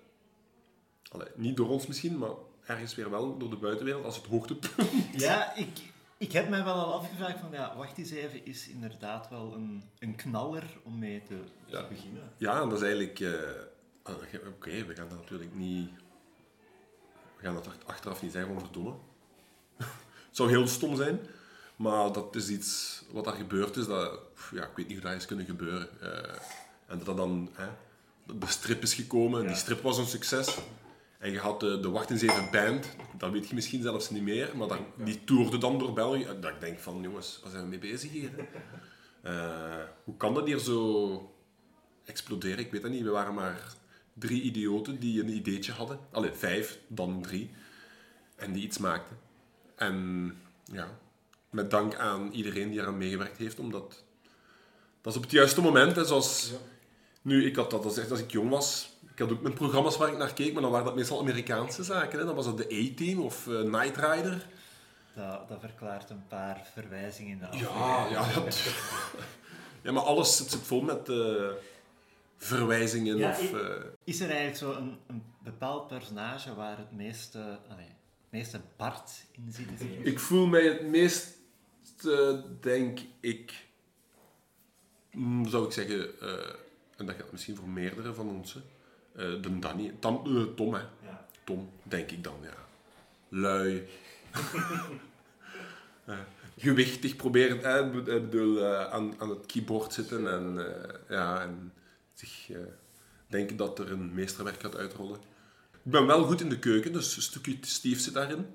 [1.10, 2.30] Allee, niet door ons misschien, maar
[2.64, 4.90] ergens weer wel door de buitenwereld als het hoogtepunt.
[5.22, 5.68] Ja, ik,
[6.16, 9.82] ik heb mij wel al afgevraagd van, ja, wacht eens even, is inderdaad wel een,
[9.98, 11.34] een knaller om mee te,
[11.88, 12.32] beginnen.
[12.36, 13.20] Ja, en dat is eigenlijk...
[13.20, 13.32] eh,
[14.02, 14.14] ah,
[14.48, 15.90] Oké, we gaan dat natuurlijk niet...
[17.36, 18.94] We gaan dat ach- achteraf niet zeggen van verdomme.
[19.76, 19.86] het
[20.36, 21.20] zou heel stom zijn.
[21.76, 23.86] Maar dat is iets wat daar gebeurd is.
[23.86, 24.20] Dat,
[24.52, 25.88] ja, ik weet niet hoe dat is kunnen gebeuren.
[26.00, 26.36] Eh,
[26.90, 27.50] en dat dat dan...
[27.52, 27.68] Hè,
[28.38, 29.40] de strip is gekomen.
[29.40, 30.58] En die strip was een succes.
[31.18, 32.96] En je had de, de Wacht eens even band.
[33.18, 34.56] Dat weet je misschien zelfs niet meer.
[34.56, 36.26] Maar die toerde dan door België.
[36.40, 38.30] Dat ik denk van, jongens, waar zijn we mee bezig hier?
[39.22, 41.34] Eh, hoe kan dat hier zo
[42.04, 42.58] exploderen?
[42.58, 43.02] Ik weet dat niet.
[43.02, 43.74] We waren maar
[44.12, 45.98] drie idioten die een ideetje hadden.
[46.10, 47.50] Allee, vijf, dan drie.
[48.36, 49.18] En die iets maakten.
[49.74, 50.98] En ja,
[51.50, 54.04] met dank aan iedereen die eraan meegewerkt heeft, omdat
[55.00, 55.96] dat is op het juiste moment.
[55.96, 56.52] Hè, zoals
[57.22, 58.98] nu, ik had dat als, echt als ik jong was.
[59.12, 61.82] Ik had ook mijn programma's waar ik naar keek, maar dan waren dat meestal Amerikaanse
[61.84, 62.18] zaken.
[62.18, 62.24] Hè.
[62.24, 64.46] Dan was dat de A-Team of eh, Night Rider.
[65.14, 68.10] Dat, dat verklaart een paar verwijzingen in de Ja, aflevering.
[68.10, 68.42] ja, ja.
[69.82, 71.48] ja, maar alles zit, zit vol met eh,
[72.36, 73.16] verwijzingen.
[73.16, 77.86] Ja, of, eh, Is er eigenlijk zo een, een bepaald personage waar het meeste, allee,
[77.86, 80.06] het meeste Bart in zit?
[80.06, 81.28] Ik voel mij het meest,
[82.60, 83.66] denk ik,
[85.12, 86.10] mm, zou ik zeggen,
[87.00, 88.60] en dat geldt misschien voor meerdere van ons, hè,
[89.12, 90.80] eh, de Danny, Tam, eh, Tom, hè.
[90.80, 91.26] Ja.
[91.44, 92.54] Tom, denk ik dan, ja.
[93.28, 93.86] Lui.
[96.04, 96.18] Eh,
[96.56, 100.66] gewichtig proberen, eh, bedoel, aan, aan het keyboard zitten en,
[101.08, 101.72] ja, en
[102.14, 102.50] zich
[103.26, 105.20] denken dat er een meesterwerk gaat uitrollen.
[105.84, 108.46] Ik ben wel goed in de keuken, dus een stukje Steve zit daarin.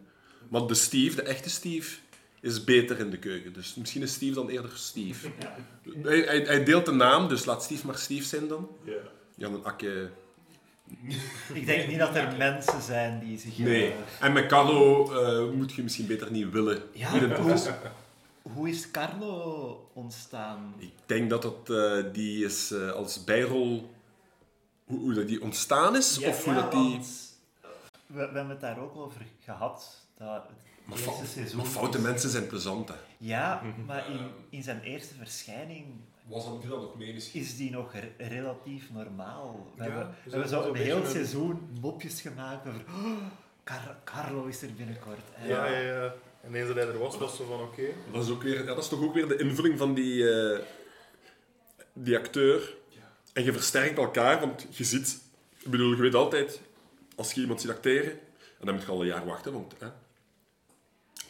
[0.49, 1.97] Maar de Steve, de echte Steve,
[2.45, 3.53] is beter in de keuken.
[3.53, 5.27] Dus misschien is Steve dan eerder Steve.
[6.03, 8.69] Hij, hij, hij deelt de naam, dus laat Steve maar Steve zijn dan.
[8.83, 8.93] Ja.
[9.35, 10.09] Jan en Akke...
[11.53, 13.59] Ik denk niet dat er mensen zijn die zich...
[13.59, 13.93] eh, Nee.
[14.19, 16.81] En met Carlo eh, moet je misschien beter niet willen.
[16.91, 17.57] Ja, hoe,
[18.41, 20.73] hoe is Carlo ontstaan?
[20.77, 23.93] Ik denk dat het, eh, die is eh, als bijrol...
[24.85, 26.17] Hoe, hoe dat die ontstaan is?
[26.19, 26.89] Ja, of hoe ja, dat die...
[26.91, 27.07] want
[28.07, 30.05] We, we hebben het daar ook over gehad.
[30.17, 32.95] Dat het Maar, eerste seizoen maar foute is- mensen zijn plezant, hè.
[33.17, 34.19] Ja, maar in,
[34.49, 35.85] in zijn eerste verschijning
[36.27, 37.41] Was dat, dat nog mee misschien?
[37.41, 39.71] is die nog re- relatief normaal.
[39.75, 42.81] We Ja, hebben, we we hebben zo zo'n een heel een- seizoen mopjes gemaakt over...
[42.87, 43.17] "Oh,
[43.63, 45.19] Car- Carlo is er binnenkort.
[45.35, 46.13] En Ja, ja, ja.
[46.43, 47.83] En eens dat hij er was, was zo van oké.
[48.11, 50.59] Dat is, ook weer, ja, dat is toch ook weer de invulling van die, eh,
[51.93, 52.73] die acteur.
[53.33, 55.21] En je versterkt elkaar, want je ziet...
[55.59, 56.61] Ik bedoel, je weet altijd,
[57.15, 58.11] als je iemand ziet acteren,
[58.59, 59.87] en dan moet je al een jaar wachten, want hè,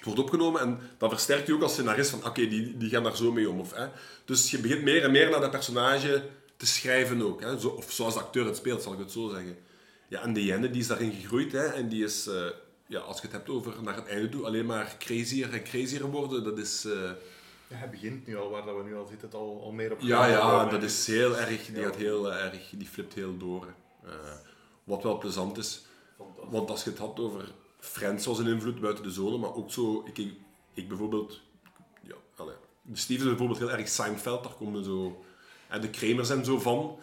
[0.06, 3.16] wordt opgenomen en dan versterkt je ook als scenarist van, oké, die, die gaan daar
[3.16, 3.60] zo mee om.
[3.60, 3.88] Of, hè.
[4.26, 6.24] Dus je begint meer en meer naar dat personage
[6.58, 7.42] te schrijven ook.
[7.42, 7.60] Hè?
[7.60, 9.58] Zo, of zoals de acteur het speelt, zal ik het zo zeggen.
[10.08, 11.52] Ja, en de Jenne die is daarin gegroeid.
[11.52, 11.66] Hè?
[11.66, 12.46] En die is, eh,
[12.88, 16.06] ja, als je het hebt over naar het einde toe, alleen maar crazier en crazier
[16.06, 16.44] worden.
[16.44, 16.86] Dat is...
[16.86, 16.92] eh,
[17.68, 20.00] Ja, hij begint nu al, waar dat we nu al zitten, al, al meer op
[20.02, 21.66] ja, ja, dat is heel erg.
[21.66, 21.84] Die Ja.
[21.84, 23.66] gaat heel erg, die flipt heel door.
[24.04, 24.12] Eh,
[24.84, 25.82] wat wel plezant is.
[26.50, 27.52] Want als je het had over
[27.86, 30.34] Friends was een invloed buiten de zone, maar ook zo, ik,
[30.74, 31.42] ik, bijvoorbeeld,
[32.02, 35.24] ja, allee, de Steven is bijvoorbeeld heel erg Seinfeld, daar komen zo,
[35.68, 37.00] en de Kramers en zo van.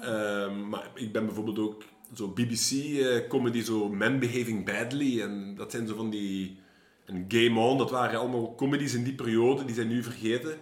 [0.00, 1.82] Ehm, maar ik ben bijvoorbeeld ook
[2.14, 6.58] zo BBC-comedy, zo Men Behaving Badly, en dat zijn zo van die,
[7.04, 10.58] en Game On, dat waren allemaal comedies in die periode, die zijn nu vergeten.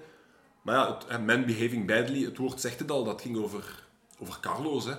[0.62, 3.86] Maar ja, het, eh, Men Behaving Badly, het woord zegt het al, dat ging over,
[4.18, 4.94] over Carlos, hè.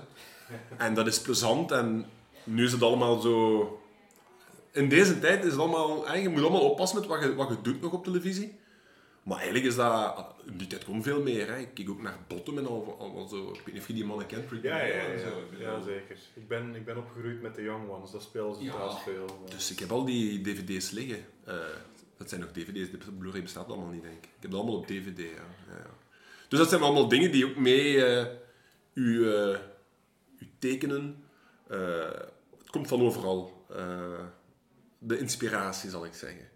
[0.77, 2.05] En dat is plezant en
[2.43, 3.80] nu is het allemaal zo...
[4.71, 6.15] In deze tijd is het allemaal...
[6.15, 8.59] Je moet allemaal oppassen met wat je, wat je doet nog op televisie.
[9.23, 10.25] Maar eigenlijk is dat...
[10.45, 11.47] In die tijd kon veel meer.
[11.47, 11.57] Hè.
[11.57, 13.49] Ik kijk ook naar Bottom en al, zo...
[13.49, 14.49] Ik weet niet of je die mannen kent.
[14.61, 15.03] Ja, ja,
[15.59, 16.17] ja, zeker.
[16.33, 18.71] Ik ben, ik ben opgegroeid met de Young Ones, dat spelen ze Ja.
[18.71, 19.25] trouwens veel.
[19.49, 21.25] Dus ik heb al die dvd's liggen.
[21.43, 21.55] Eh,
[22.17, 22.91] dat zijn nog dvd's.
[22.91, 24.23] De Blu-ray bestaat allemaal niet, denk ik.
[24.23, 25.25] Ik heb dat allemaal op dvd, ja.
[25.67, 25.89] ja.
[26.47, 28.25] Dus dat zijn allemaal dingen die ook mee eh
[28.93, 29.57] u, eh,
[30.39, 31.23] u tekenen.
[31.67, 33.65] Het komt van overal.
[35.03, 36.47] De inspiratie, zal ik zeggen.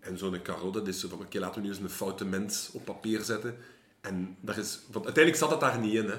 [0.00, 2.70] En zo'n Caro, dat is zo van, oké, laten we nu eens een foute mens
[2.72, 3.56] op papier zetten.
[4.00, 6.16] En daar is, want uiteindelijk zat het daar niet in, hè.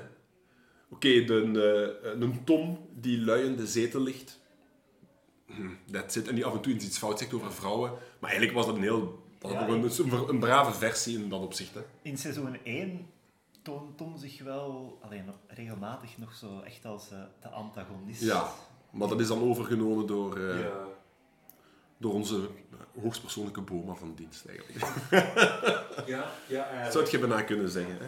[0.89, 4.39] Oké, de, eh, een Tom die lui in de zetel ligt.
[5.45, 6.27] Hm, That's it.
[6.27, 7.91] En die af en toe eens iets fout zegt over vrouwen.
[8.19, 9.25] Maar eigenlijk was dat een heel...
[9.39, 11.81] Dat Ja, een, een, een brave versie in dat opzicht, hè.
[12.01, 13.07] In seizoen 1
[13.61, 18.21] toont Tom zich wel alleen, regelmatig nog zo echt als eh, de antagonist.
[18.21, 18.51] Ja.
[18.91, 20.87] Maar dat is dan overgenomen door, eh, Ja.
[21.97, 24.85] Door onze eh, hoogstpersoonlijke Boma van dienst, eigenlijk.
[26.05, 26.91] Ja, ja, eigenlijk.
[26.91, 28.07] Zou het je bijna kunnen zeggen, hè.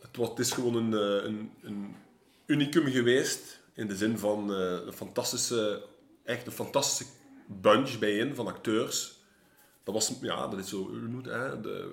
[0.00, 1.96] Het, was, het is gewoon een, eh, een, een
[2.46, 3.60] unicum geweest.
[3.74, 5.82] In de zin van eh, een fantastische,
[6.24, 7.12] echt een fantastische
[7.46, 9.16] bunch bijeen van acteurs.
[9.82, 11.92] Dat was, ja, dat is zo, hoe hè, de,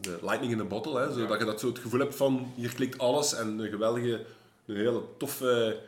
[0.00, 2.74] de lightning in a bottle, hè, zodat je dat zo het gevoel hebt van, hier
[2.74, 4.24] klikt alles en een geweldige,
[4.66, 5.80] een hele toffe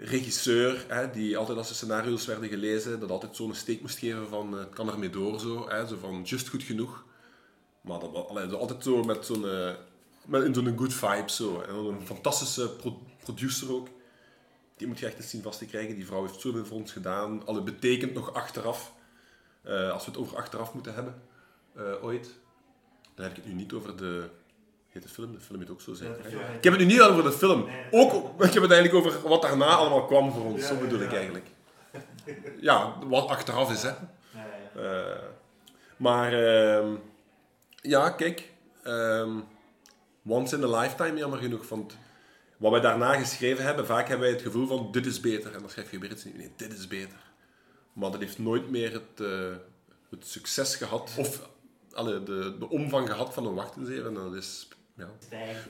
[0.00, 4.28] regisseur, hè, die altijd als de scenario's werden gelezen, dat altijd zo'n steek moest geven
[4.28, 7.04] van, eh, het kan ermee door, zo, hè, zo van, just goed genoeg.
[7.80, 9.74] Maar dat altijd zo met zo'n eh,
[10.26, 11.60] met in zo'n good vibe zo.
[11.60, 13.88] En een fantastische pro- producer ook.
[14.76, 15.94] Die moet je echt eens zien vast te krijgen.
[15.94, 17.46] Die vrouw heeft zoveel voor ons gedaan.
[17.46, 18.92] Alle betekent nog achteraf.
[19.62, 21.22] Eh, als we het over achteraf moeten hebben,
[22.02, 22.30] ooit.
[23.14, 24.28] Dan heb ik het nu niet over de...
[24.98, 25.32] Heet de film?
[25.32, 26.12] De film heet ook zo zijn.
[26.56, 27.68] Ik heb het nu niet over de film.
[27.90, 30.66] Ook, ik heb het eigenlijk over wat daarna allemaal kwam voor ons.
[30.66, 31.46] Zo bedoel ik eigenlijk.
[32.60, 33.92] Ja, wat achteraf is, hè.
[34.74, 35.22] Eh,
[35.96, 36.94] maar ehm,
[37.80, 38.52] ja, kijk.
[38.82, 39.30] ehm,
[40.26, 41.68] once in a lifetime, jammer genoeg.
[41.68, 41.96] Want
[42.56, 45.54] wat wij daarna geschreven hebben, vaak hebben wij het gevoel van dit is beter.
[45.54, 46.36] En dan schrijf je weer iets nieuws.
[46.36, 47.18] Nee, dit is beter.
[47.92, 49.56] Maar dat heeft nooit meer het, eh,
[50.10, 51.14] het succes gehad.
[51.18, 51.48] Of
[52.04, 54.06] de, de omvang gehad van een wachtenzeer.
[54.06, 54.68] En dat is...
[54.98, 55.10] Ja.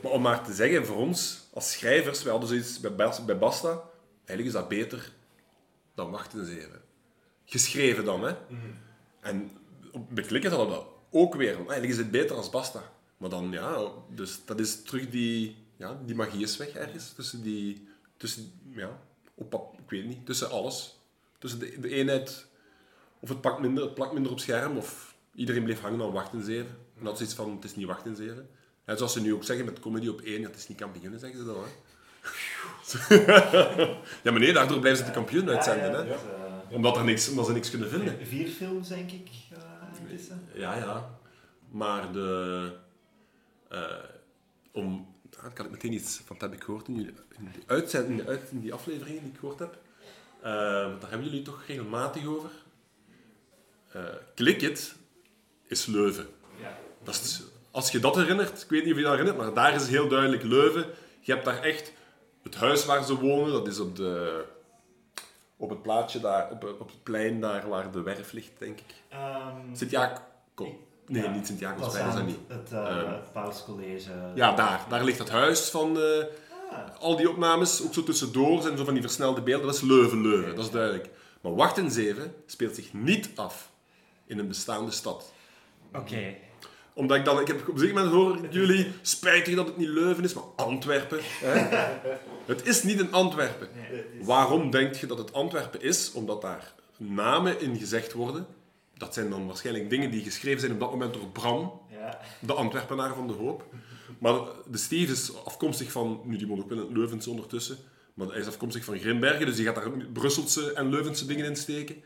[0.02, 3.38] Maar om maar te zeggen, voor ons als schrijvers, wij hadden zoiets bij, Bas- bij
[3.38, 3.82] Basta.
[4.24, 5.12] Eigenlijk is dat beter
[5.94, 6.82] dan Wachtenzeven.
[7.44, 8.34] Geschreven dan, hè.
[9.20, 9.50] En
[9.92, 11.56] op- bij Klikken hadden we dat ook weer.
[11.56, 12.82] Want eigenlijk is het beter als Basta.
[13.16, 15.56] Maar dan, ja, dus dat is terug die...
[15.76, 17.12] Ja, die magie is weg ergens.
[17.12, 17.88] Tussen die...
[18.16, 18.98] Tussen, ja,
[19.34, 20.26] op, ik weet niet.
[20.26, 20.98] Tussen alles.
[21.38, 22.46] Tussen de, de eenheid...
[23.20, 26.76] Of het plakt minder, het plakt minder op scherm, of iedereen bleef hangen aan Wachtenzeven.
[26.98, 28.48] En dat is iets van, het is niet Wachtenzeven.
[28.88, 31.38] En zoals ze nu ook zeggen met comedy op één, het is niet kampioenen, zeggen
[31.38, 31.68] ze dan, hè.
[34.22, 36.04] ja, maar nee, daardoor blijven ze de kampioen uitzenden, hè.
[36.04, 38.26] dus, eh, Omdat, er niks, omdat ze niks kunnen vinden.
[38.26, 39.28] Vier films, denk ik.
[39.50, 39.58] eh,
[40.00, 40.48] intussen.
[40.54, 41.18] Ja, ja.
[41.70, 42.72] Maar de...
[43.68, 43.80] eh,
[44.72, 45.14] om...
[45.36, 48.18] ah, had ik meteen iets van, dat heb ik gehoord in, jullie, in, die uitzending,
[48.18, 49.78] in, de uit, in die afleveringen die ik gehoord heb.
[50.38, 50.42] Eh,
[51.00, 52.50] daar hebben jullie toch regelmatig over.
[53.92, 54.94] Eh Klik It
[55.66, 56.26] is Leuven.
[56.60, 56.78] Ja.
[57.02, 59.74] Dat is, als je dat herinnert, ik weet niet of je dat herinnert, maar daar
[59.74, 60.86] is heel duidelijk Leuven.
[61.20, 61.92] Je hebt daar echt
[62.42, 64.44] het huis waar ze wonen, dat is op, de,
[65.56, 68.94] op het plaatsje daar, op, op het plein daar waar de werf ligt, denk ik.
[69.08, 70.26] Ehm, Sint-Jacob.
[71.06, 72.38] Nee, Ja, niet Sint-Jacobs, was bij is dat aan niet.
[72.48, 74.12] Het, het Pauscollege.
[74.34, 74.84] Ja, daar.
[74.88, 76.24] Daar ligt het huis van eh,
[76.70, 77.82] Ah, al die opnames.
[77.82, 79.66] Ook zo tussendoor zijn zo van die versnelde beelden.
[79.66, 81.08] Dat is Leuven, Leuven, dat is duidelijk.
[81.40, 83.70] Maar Wacht in Zeven speelt zich niet af
[84.26, 85.32] in een bestaande stad.
[85.94, 86.34] Oké.
[86.98, 89.88] Omdat ik dan, ik heb op een gegeven moment hoor jullie, spijtig dat het niet
[89.88, 91.18] Leuven is, maar Antwerpen.
[91.22, 91.58] Hè?
[92.46, 93.68] het is niet in Antwerpen.
[93.74, 96.12] Nee, het is- Waarom denk je dat het Antwerpen is?
[96.12, 98.46] Omdat daar namen in gezegd worden.
[98.96, 101.80] Dat zijn dan waarschijnlijk dingen die geschreven zijn op dat moment door Bram.
[101.90, 103.64] Ja, De Antwerpenaar van de hoop.
[104.18, 106.20] Maar de Steve is afkomstig van...
[106.24, 107.76] Nu, die woont ook wel in het Leuvense ondertussen.
[108.14, 111.56] Maar hij is afkomstig van Grimbergen, dus die gaat daar Brusselse en Leuvense dingen in
[111.56, 111.96] steken.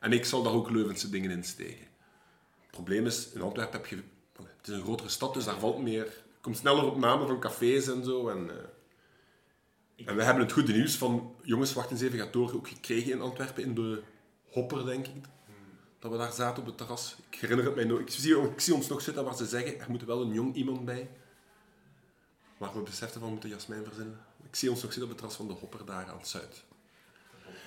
[0.00, 1.86] En ik zal daar ook Leuvense dingen in steken.
[2.60, 3.98] Het probleem is, in Antwerpen heb je...
[4.68, 6.22] Het is een grotere stad, dus daar valt meer...
[6.40, 8.28] komt sneller op namen van cafés en zo.
[8.28, 11.34] En, eh, en we hebben het goede nieuws van...
[11.42, 14.02] Jongens, wacht eens even, gaat door ook gekregen in Antwerpen, in de
[14.50, 15.24] Hopper, denk ik.
[15.98, 17.16] Dat we daar zaten op het terras.
[17.30, 17.98] Ik herinner het mij nog.
[17.98, 20.54] Ik zie, ik zie ons nog zitten waar ze zeggen, er moet wel een jong
[20.54, 21.10] iemand bij.
[22.58, 24.18] Maar we beseften van, we moeten Jasmijn verzinnen.
[24.48, 26.64] Ik zie ons nog zitten op het terras van de Hopper daar aan het zuid.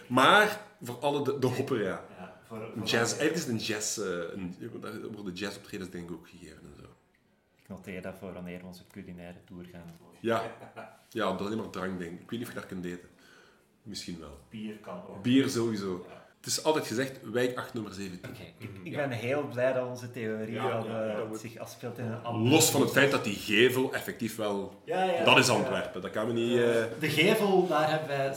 [0.07, 2.05] Maar, voor alle de, de Hopper, ja.
[2.17, 3.97] Ja, voor, jazz, eigenlijk is het een jazz...
[3.97, 6.80] eh, een, daar worden jazzoptredens denk ik ook gegeven
[7.71, 9.95] noteer dat voor wanneer we onze culinaire tour gaan.
[10.19, 10.43] Ja.
[11.09, 12.19] Ja, dat is alleen maar drank, denk ik.
[12.21, 13.09] Ik weet niet of je daar kunt eten.
[13.83, 14.37] Misschien wel.
[14.49, 15.21] Bier kan ook.
[15.23, 16.05] Bier sowieso.
[16.37, 18.29] Het is altijd gezegd, wijk 8 nummer 17.
[18.29, 21.57] Oké, ik, ik ben heel blij dat onze theorie Ja, al, ja, eh, dat zich
[21.57, 22.49] afspeelt in een.
[22.49, 24.81] Los van het feit dat die gevel effectief wel...
[24.85, 25.53] Ja, ja, Dat is ja.
[25.53, 26.57] Antwerpen, dat kan we niet...
[26.57, 28.35] eh, De gevel, daar hebben wij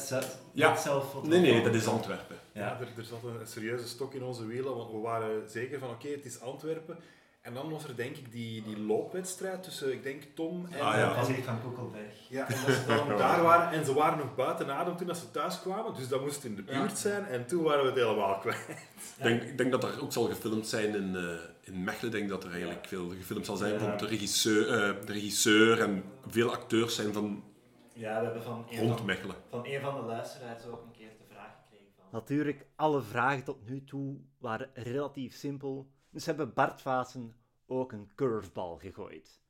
[0.53, 0.77] Ja.
[0.77, 2.37] zelf Nee, nee, dat is Antwerpen.
[2.53, 2.81] Ja, Ja.
[2.81, 5.91] er, er zat een, een serieuze stok in onze wielen, want we waren zeker van
[5.91, 6.97] oké, het is Antwerpen.
[7.45, 10.81] En dan was er denk ik die, die loopwedstrijd tussen, ik denk, Tom en...
[10.81, 11.27] Ah, ja.
[11.27, 12.29] Ik van Koekelberg.
[12.29, 15.17] Ja, en dat ze dan daar waren en ze waren nog buiten adem toen dat
[15.17, 17.99] ze thuis kwamen, dus dat moest in de buurt zijn en toen waren we het
[17.99, 18.69] helemaal kwijt.
[18.69, 21.23] Ik denk, ik denk dat er ook zal gefilmd zijn in, eh,
[21.61, 22.13] in Mechelen.
[22.13, 23.73] Ik denk dat er eigenlijk veel gefilmd zal zijn.
[23.73, 23.77] Ja.
[23.79, 27.45] Bijvoorbeeld de regisseur, eh, de regisseur en veel acteurs zijn van
[27.93, 29.37] Ja, we hebben van een rond van, Mechelen.
[29.51, 32.05] van een van de luisteraars ook een keer de vraag gekregen van...
[32.13, 37.35] Natuurlijk, alle vragen tot nu toe waren relatief simpel, dus hebben Bart Vaassen
[37.67, 39.41] ook een curveball gegooid.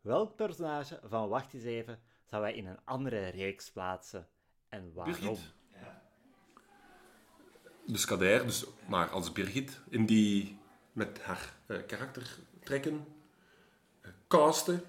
[0.00, 4.28] Welk personage van Wacht eens even zou hij in een andere reeks plaatsen
[4.68, 5.14] en waarom?
[5.14, 5.52] Birgit?
[5.72, 6.02] Ja.
[7.86, 10.58] Dus Kader, dus, maar als Birgit, in die
[10.92, 13.06] met haar eh, karaktertrekken
[14.00, 14.84] eh, casten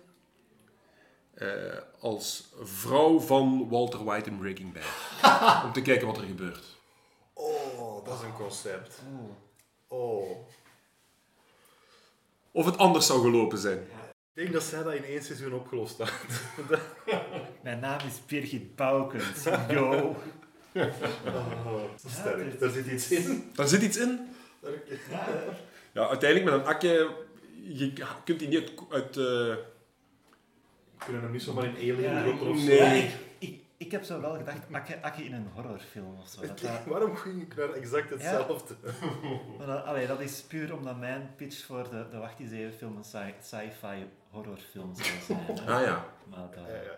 [1.34, 5.64] eh, als vrouw van Walter White in Breaking Bad.
[5.66, 6.66] Om te kijken wat er gebeurt.
[7.34, 9.02] Oh, dat is een concept.
[9.12, 9.32] Oeh.
[9.88, 10.48] Oh.
[12.58, 13.78] Of het anders zou gelopen zijn.
[13.78, 16.12] Ik denk dat zij dat in één seizoen opgelost had.
[17.64, 19.44] Mijn naam is Birgit Boukens.
[19.70, 20.16] Yo.
[20.74, 22.60] Oh, sterk.
[22.60, 23.52] Daar zit iets in.
[23.56, 24.20] Daar zit iets in.
[25.94, 27.16] Ja, uiteindelijk met een akje,
[27.64, 27.94] je
[28.24, 28.72] kunt die niet uit...
[28.90, 32.66] uit eh, We kunnen hem niet zomaar in Alien ja, droppen of zo.
[32.66, 33.12] Nee.
[33.78, 36.42] Ik, heb zo wel gedacht, Akke, Akke in een horrorfilm of zo.
[36.42, 38.76] Dat, dat, Waarom ging ik naar exact hetzelfde?
[39.58, 42.74] maar dat, allee, dat is puur omdat mijn pitch voor de, de Wacht eens even
[42.78, 45.40] film een sci- sci-fi horrorfilm zou zijn.
[45.46, 45.74] hè.
[45.76, 46.98] ah ja, Maar dat, Ja, ja, ja.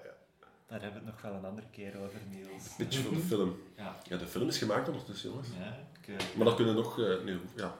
[0.68, 2.76] daar hebben we het nog wel een andere keer over, Niels.
[2.78, 3.62] beetje voor de film.
[3.78, 5.48] Ja, Ja, de film is gemaakt ondertussen, jongens.
[5.58, 5.78] ja
[6.14, 7.00] eh, Maar dat kunnen nog...
[7.00, 7.76] eh, nee, ja.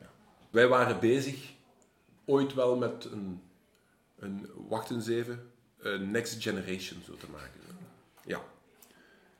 [0.00, 0.06] ja.
[0.50, 1.52] Wij waren bezig,
[2.24, 3.42] ooit wel met een,
[4.18, 7.60] een wacht eens even, een next generation zo te maken.
[8.30, 8.40] Ja.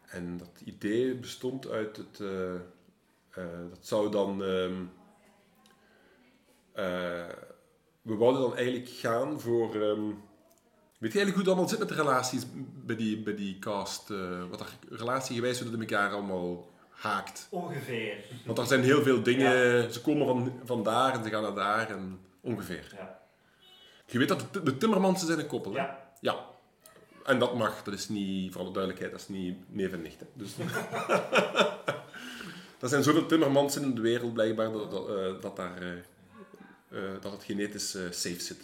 [0.06, 2.20] En dat idee bestond uit het...
[2.20, 4.44] eh, eh, dat zou dan...
[4.44, 4.74] ehm,
[6.72, 7.28] eh,
[8.02, 9.74] we wouden dan eigenlijk gaan voor...
[9.74, 10.06] ehm,
[10.98, 12.46] weet je eigenlijk hoe het allemaal zit met de relaties
[12.84, 14.10] bij die, bij die cast?
[14.10, 17.46] eh, wat er relatiegewijs hoe dat in elkaar allemaal haakt?
[17.50, 18.24] ongeveer.
[18.46, 21.54] Want er zijn heel veel dingen, ze komen van, van daar en ze gaan naar
[21.54, 22.92] daar en ongeveer.
[22.96, 23.18] Ja.
[24.06, 25.78] Je weet dat de, de Timmermansen zijn een koppel, hè?
[25.78, 26.12] Ja.
[26.20, 26.49] Ja.
[27.24, 30.20] En dat mag, dat is niet, voor alle duidelijkheid, dat is niet neef en nicht.
[30.20, 30.26] Hè?
[30.32, 30.52] Dus...
[32.80, 35.92] er zijn zoveel Timmermansen in de wereld blijkbaar dat, dat, eh, dat, daar, eh,
[36.88, 38.60] eh, dat het genetisch safe zit.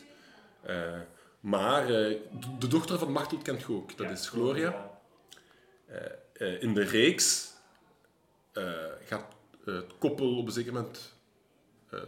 [0.63, 0.99] Eh,
[1.41, 2.21] maar eh, de,
[2.59, 4.91] de dochter van Martel kent je ook, dat Ja, is Gloria.
[5.87, 5.99] Eh,
[6.33, 7.51] eh, in de reeks
[8.53, 8.65] eh,
[9.05, 9.25] gaat
[9.65, 11.13] het koppel op een zeker moment,
[11.91, 12.01] eh,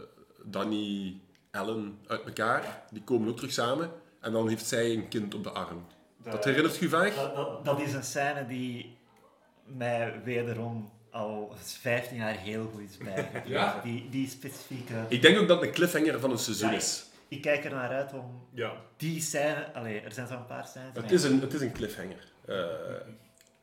[0.43, 1.19] Danny,
[1.51, 2.83] Ellen, uit elkaar.
[2.91, 3.91] Die komen ook terug samen.
[4.19, 5.85] En dan heeft zij een kind op de arm.
[6.23, 7.15] Dat herinnert je vaag?
[7.15, 8.97] Dat, dat, dat is een scène die
[9.63, 13.49] mij wederom al 15 jaar heel goed is bijgebleven.
[13.57, 13.79] Ja?
[13.83, 14.93] Die, die specifieke...
[15.07, 17.05] Ik denk ook dat het een cliffhanger van een seizoen Ja, is.
[17.27, 18.73] Ik kijk er naar uit om Ja.
[18.97, 19.73] die scène...
[19.73, 20.89] Allee, er zijn zo'n paar scènes.
[20.93, 22.27] Het is een, het is een cliffhanger.
[22.45, 22.65] Eh,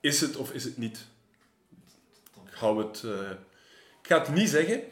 [0.00, 1.06] is het of is het niet?
[2.46, 3.02] Ik hou het...
[3.04, 3.30] eh,
[4.02, 4.82] ik ga het niet zeggen.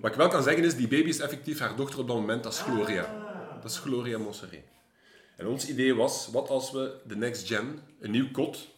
[0.00, 2.42] Wat ik wel kan zeggen is, die baby is effectief haar dochter op dat moment,
[2.42, 3.02] dat is Gloria.
[3.02, 3.62] Ah.
[3.62, 4.60] Dat is Gloria Monserrat.
[5.42, 8.68] En ons idee was, wat als we de Next Gen, een nieuw kot,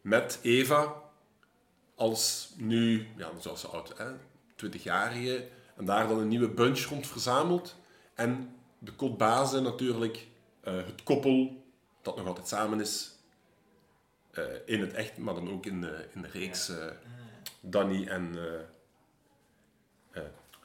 [0.00, 1.02] met Eva
[1.94, 4.12] als nu, ja, zoals ze oud, hè,
[4.56, 7.76] 20-jarige, en daar dan een nieuwe bunch rond verzamelt.
[8.14, 10.26] En de kotbazen natuurlijk,
[10.60, 11.64] eh, het koppel,
[12.02, 13.10] dat nog altijd samen is,
[14.30, 16.86] eh, in het echt, maar dan ook in de, in de reeks, eh,
[17.60, 18.34] Danny en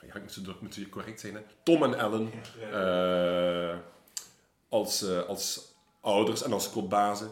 [0.02, 1.42] ja, ik moet ze, ik moet ze correct zijn, hè.
[1.64, 2.32] Tom en Ellen
[4.70, 7.30] als, eh, als ouders en als kopbazen.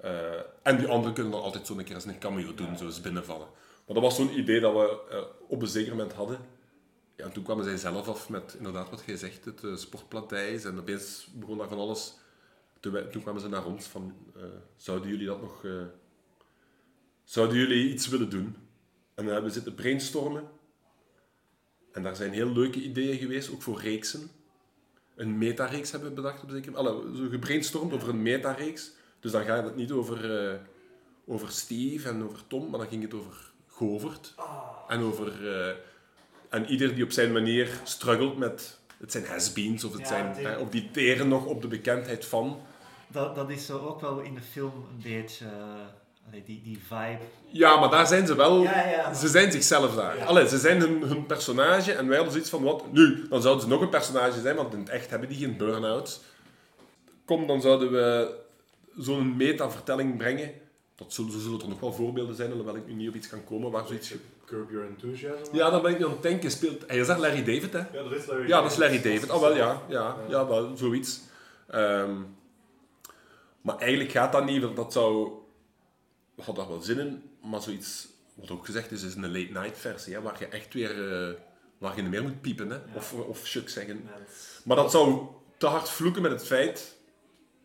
[0.00, 3.00] Eh, en die anderen kunnen dan altijd zo'n keer eens een cameo doen, zo eens
[3.00, 3.46] binnenvallen.
[3.86, 6.38] Maar dat was zo'n idee dat we eh, op een zeker moment hadden.
[7.16, 10.64] Ja, en toen kwamen zij zelf af met inderdaad wat jij zegt, het uh, sportplatijs.
[10.64, 12.14] En opeens begon daar van alles.
[12.80, 14.14] Toen, wij- toen kwamen ze naar ons van,
[14.76, 15.64] zouden jullie dat nog...
[17.24, 18.44] zouden jullie iets willen doen?
[19.14, 20.48] En dan hebben we zitten brainstormen.
[21.92, 24.30] En daar zijn heel leuke ideeën geweest, ook voor reeksen.
[25.16, 27.16] Een metareeks hebben bedacht op zeker moment.
[27.16, 28.92] Zo gebrainstormd over een metareeks.
[29.20, 30.58] Dus dan gaat het niet over, eh,
[31.26, 34.34] over Steve en over Tom, maar dan ging het over Govert.
[34.88, 35.58] En over...
[35.60, 35.76] eh,
[36.48, 38.80] en ieder die op zijn manier struggelt met...
[38.98, 40.58] Het zijn has-beens, of het Ja, zijn...
[40.58, 42.60] of die teren nog op de bekendheid van...
[43.08, 45.44] Dat, dat is zo ook wel in de film een beetje...
[45.44, 45.52] eh,
[46.26, 47.18] allee, die, die vibe.
[47.46, 48.62] Ja, maar daar zijn ze wel...
[48.62, 50.16] Ja, ja, maar- Ze zijn zichzelf daar.
[50.16, 50.24] Ja.
[50.24, 53.26] Allee, ze zijn hun, hun personage en wij hadden zoiets van, wat nu?
[53.28, 56.20] Dan zouden ze nog een personage zijn, want in het echt hebben die geen burn-outs.
[57.24, 58.34] Kom, dan zouden we
[58.98, 60.50] zo'n meta-vertelling brengen.
[60.96, 63.28] Dat zullen, zo zullen er nog wel voorbeelden zijn, alhoewel ik nu niet op iets
[63.28, 64.14] kan komen waar zoiets...
[64.46, 65.56] Curb Your Enthusiasm.
[65.56, 66.50] Ja, dan ben ik nu aan het denken.
[66.50, 66.84] Speelt...
[66.86, 67.78] Hij is dat Larry David, hè?
[67.78, 69.30] Ja, dat is Larry Ja, dat is Larry David.
[69.30, 69.82] Oh, wel, ja.
[69.88, 71.20] Ja, ja wel, zoiets.
[71.68, 72.10] Ehm,
[73.60, 75.28] maar eigenlijk gaat dat niet, want dat zou...
[76.42, 78.08] Had daar wel zin in, maar zoiets...
[78.34, 81.12] Wat ook gezegd is, is een late-night versie, hè, waar je echt weer...
[81.12, 81.34] eh,
[81.78, 82.78] waar je niet meer moet piepen, hè.
[82.94, 84.02] Of, of shuk zeggen.
[84.04, 84.28] Met,
[84.64, 85.26] Maar dat zou
[85.58, 86.94] te hard vloeken met het feit...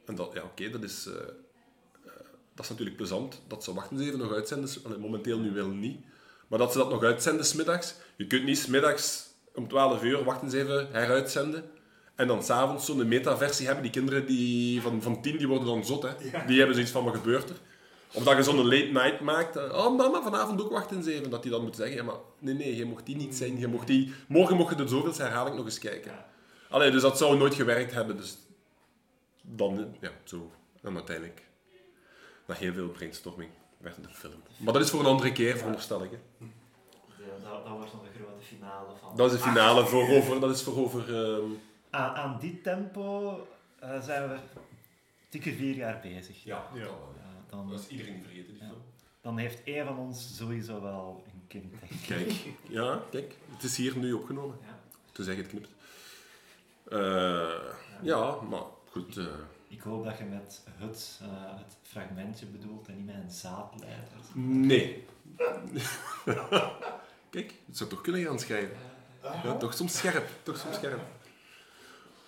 [0.06, 1.06] En dat, ja, oké, dat is...
[1.06, 2.12] eh, eh,
[2.56, 3.42] dat is natuurlijk plezant.
[3.48, 4.70] Dat ze wachten ze even nog uitzenden.
[4.84, 6.06] Allee, momenteel nu wel niet.
[6.48, 7.96] Maar dat ze dat nog uitzenden smiddags.
[8.16, 11.64] Je kunt niet smiddags om 12 uur wachten ze even heruitzenden.
[12.16, 13.84] En dan s'avonds zo'n metaversie hebben.
[13.84, 16.04] Die kinderen die, van, van 10 die worden dan zot.
[16.04, 16.10] Hè.
[16.48, 17.56] Die hebben zoiets van, wat gebeurt er?
[18.14, 19.56] Of dat je zo'n late night maakt.
[19.56, 21.30] eh, Oh mama, vanavond ook wachten zeven.
[21.30, 23.60] Dat die dan moet zeggen, ja, maar nee, nee, je mocht die niet zijn.
[23.60, 26.12] Je mocht die, morgen mocht je de zoveelste herhaling nog eens kijken.
[26.70, 28.18] Allee, dus dat zou nooit gewerkt hebben.
[28.18, 28.38] Dus
[29.42, 30.52] dan, ja, zo.
[30.82, 31.46] En uiteindelijk,
[32.48, 34.42] na heel veel brainstorming, werd het een film.
[34.58, 36.12] Maar dat is voor een andere keer, veronderstel ik.
[36.12, 36.18] Hè.
[37.44, 39.16] dat, dat wordt nog de grote finale van.
[39.16, 41.44] Dat is de finale voor over, dat is voor over ehm,
[41.90, 43.30] Aan, aan dit tempo
[43.80, 44.36] eh, zijn we
[45.30, 46.44] dikke vier jaar bezig.
[46.44, 46.88] ja, Ja.
[47.52, 48.68] Dan, Dat is iedereen vergeten, die Ja.
[48.68, 48.82] film.
[49.22, 51.72] dan heeft één van ons sowieso wel een kind.
[51.80, 52.08] denk ik.
[52.08, 52.32] Kijk,
[52.68, 54.58] ja, kijk, het is hier nu opgenomen.
[54.66, 54.80] Ja.
[55.12, 55.70] Toen zeg je het knipt.
[56.90, 59.18] Eh, ja, maar goed.
[59.18, 59.26] eh,
[59.68, 61.28] Ik hoop dat je met het, eh,
[61.58, 64.08] het fragmentje bedoelt en niet met een zaadleider.
[64.34, 65.04] nee.
[67.30, 68.78] kijk, het zou toch kunnen gaan schrijven.
[69.44, 71.02] Ja, toch soms scherp, toch soms scherp.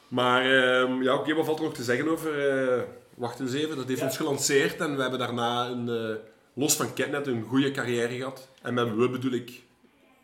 [0.07, 2.83] Maar ehm, ja, oké, wat valt er nog te zeggen over eh,
[3.15, 3.75] Wacht eens even?
[3.75, 4.05] Dat heeft Ja.
[4.05, 6.15] ons gelanceerd en we hebben daarna, een, eh,
[6.53, 8.49] los van Catnet, een goede carrière gehad.
[8.61, 9.63] En met we bedoel ik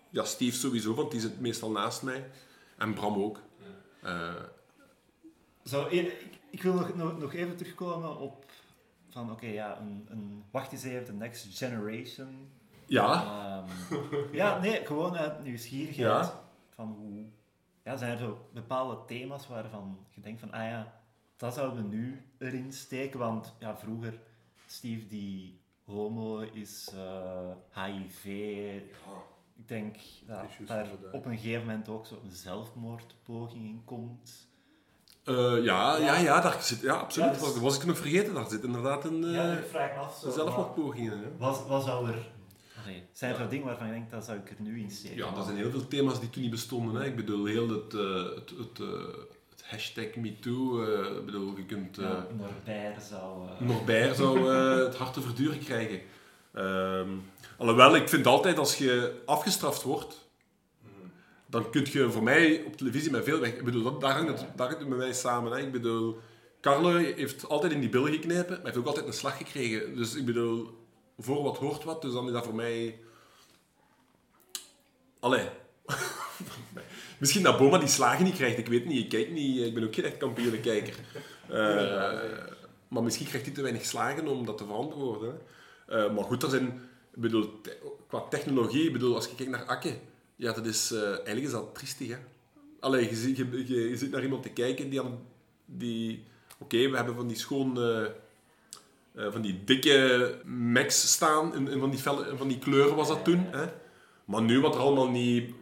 [0.10, 2.30] ja, Steve sowieso, want die zit meestal naast mij.
[2.78, 3.40] En Bram ook.
[4.02, 4.34] Eh,
[5.66, 8.46] Zo, e- ik, ik wil nog, nog, nog even terugkomen op
[9.10, 12.50] van oké, ja, een, een wacht eens even, de next generation.
[12.86, 13.24] ja,
[13.92, 13.98] Ehm,
[14.36, 16.26] ja, nee, gewoon uit nieuwsgierigheid.
[16.26, 16.44] Ja.
[16.76, 17.26] Van hoe,
[17.84, 20.99] ja, zijn er zo bepaalde thema's waarvan je denkt van, ah ja,
[21.40, 24.20] dat zouden we nu erin steken, want ja, vroeger,
[24.66, 28.26] Steve die homo is, eh, HIV,
[29.58, 29.96] ik denk
[30.28, 34.48] dat daar op een gegeven moment ook zo'n zelfmoordpoging in komt.
[35.24, 37.28] Eh, ja, ja, ja, daar zit, ja, absoluut.
[37.28, 38.34] Ja, dus- Dat was ik nog vergeten.
[38.34, 41.18] Daar zit inderdaad een uh, ja, ik vraag me af, zo, zelfmoordpoging in.
[41.18, 41.38] hè.
[41.38, 42.32] wat, wat zou er...
[42.84, 45.18] Allee, zijn er dingen waarvan je denkt, dat zou ik er nu in steken?
[45.18, 47.02] Ja, er zijn heel veel thema's die toen niet bestonden.
[47.02, 47.08] Hè.
[47.08, 48.88] Ik bedoel, heel het, eh, het, het, eh,
[49.62, 50.84] het hashtag MeToo.
[50.84, 51.98] eh, ik bedoel, je kunt...
[51.98, 53.48] eh, Ja, Norbert zou...
[53.48, 56.02] eh, Norbert zou eh, het hart te verduren krijgen.
[56.54, 57.10] Ehm,
[57.58, 60.28] alhoewel, ik vind altijd als je afgestraft wordt,
[61.46, 63.54] dan kun je voor mij op televisie met veel weg.
[63.54, 65.52] Ik bedoel, dat, daar, hangt het, daar hangt het met mij samen.
[65.52, 65.60] Hè.
[65.60, 66.20] Ik bedoel,
[66.62, 69.96] Carlo heeft altijd in die billen geknepen, maar heeft ook altijd een slag gekregen.
[69.96, 70.78] Dus ik bedoel,
[71.18, 73.00] voor wat hoort wat, dus dan is dat voor mij.
[75.20, 75.50] Allee.
[77.20, 79.04] Misschien dat Boma die slagen niet krijgt, ik weet niet.
[79.04, 80.94] Ik kijk niet, ik ben ook geen echt kampioenenkijker.
[81.50, 82.20] Eh
[82.88, 85.40] maar misschien krijgt hij te weinig slagen om dat te verantwoorden.
[85.88, 86.06] hè.
[86.06, 86.66] Eh, maar goed, er zijn,
[87.16, 89.94] ik bedoel, te- qua technologie, ik bedoel, als je kijkt naar Akke,
[90.36, 92.16] ja, dat is, eh, eigenlijk is dat triestig, hè.
[92.80, 95.02] Allee, je, ziet- je, je, je zit naar iemand te kijken die...
[95.02, 95.20] aan-
[95.66, 96.24] die
[96.60, 97.76] Oké, we hebben van die schoon...
[99.16, 103.46] van die dikke Macs staan, in, van, die felle, van die kleuren was dat toen.
[103.52, 103.66] Hè?
[104.26, 105.54] Maar nu wat er allemaal niet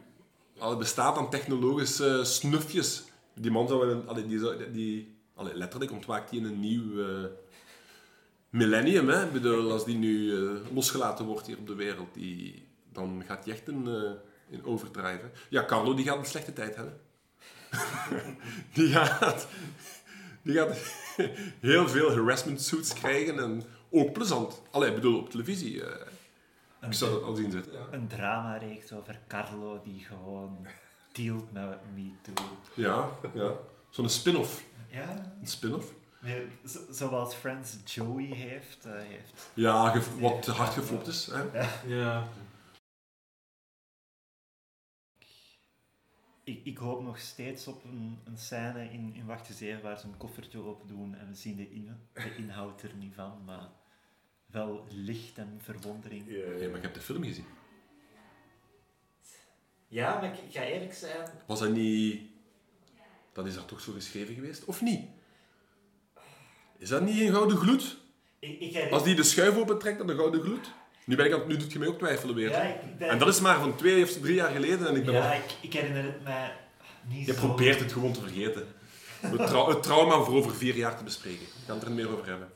[0.58, 3.02] al bestaat aan technologische snufjes.
[3.34, 7.24] Die man zou, een, die, die letterlijk ontwaakt hij in een nieuw eh,
[8.50, 9.08] millennium.
[9.08, 9.24] Hè?
[9.24, 13.44] Ik bedoel, als die nu eh, losgelaten wordt hier op de wereld, die, dan gaat
[13.44, 14.10] hij echt een, eh,
[14.50, 15.20] in Overdrive.
[15.20, 15.30] hè.
[15.48, 17.00] Ja, Carlo die gaat een slechte tijd hebben.
[18.74, 19.48] die gaat...
[20.42, 20.76] Die gaat
[21.60, 24.62] heel veel harassment suits krijgen en ook plezant.
[24.70, 25.82] Allee, ik bedoel, op televisie.
[26.80, 27.72] Een, ik zou dat al zien zitten.
[27.72, 30.66] Ja, een drama-reeks over Carlo die gewoon
[31.12, 32.44] dealt met MeToo.
[32.74, 33.08] ja.
[33.34, 33.52] ja.
[33.90, 34.64] Zo'n spin-off.
[34.90, 35.94] Ja, Een spin-off?
[36.66, 38.84] zo- zoals Friends Joey heeft.
[38.84, 39.50] eh, heeft.
[39.54, 41.26] Ja, ge- wat te hard geflopt is.
[41.32, 41.42] Hè?
[41.86, 42.28] Ja.
[46.44, 49.98] Ik, ik hoop nog steeds op een, een scène in, in Wacht eens even waar
[49.98, 53.44] ze een koffertje open doen en we zien de, in, de inhoud er niet van,
[53.44, 53.68] maar
[54.52, 56.22] wel licht en verwondering.
[56.26, 57.44] Ja, Ja, maar ik heb de film gezien.
[59.88, 61.28] Ja, maar ik, ik ga eerlijk zijn.
[61.46, 62.20] Was dat niet...
[63.32, 64.64] Dat is daar toch zo geschreven geweest?
[64.64, 65.00] Of niet?
[66.78, 67.96] Is dat niet een gouden gloed?
[68.38, 70.70] Ik, ik herinner- Als die de schuif opentrekt, dan een gouden gloed?
[71.04, 72.50] Nu, ben ik aan, nu doet je mij ook twijfelen weer.
[72.50, 75.14] ja, ik, En dat is maar van twee of drie jaar geleden en ik ben
[75.14, 76.56] ja, al- ik, ik herinner het mij
[77.08, 77.38] niet Je zo.
[77.46, 78.66] probeert het gewoon te vergeten.
[79.20, 81.42] Het, trau- het trauma voor over vier jaar te bespreken.
[81.42, 82.50] Ik kan het er niet meer over hebben.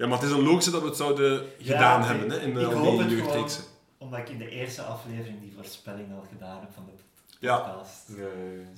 [0.00, 2.30] Dus, eh, Ja, maar het is een logische dat we het zouden Ja, gedaan hebben
[2.30, 3.64] hè, in ik al hoop die jeugdreeksen.
[3.98, 6.92] omdat ik in de eerste aflevering die voorspelling al gedaan heb van de
[7.40, 7.58] Ja.
[7.58, 8.08] podcast.
[8.16, 8.28] Ja,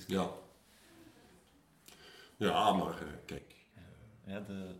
[0.07, 0.31] Ja.
[2.37, 3.55] Ja, maar eh, kijk.
[4.27, 4.75] Ja, de,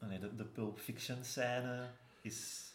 [0.00, 1.86] allee, de, de Pulp Fiction scène
[2.20, 2.66] is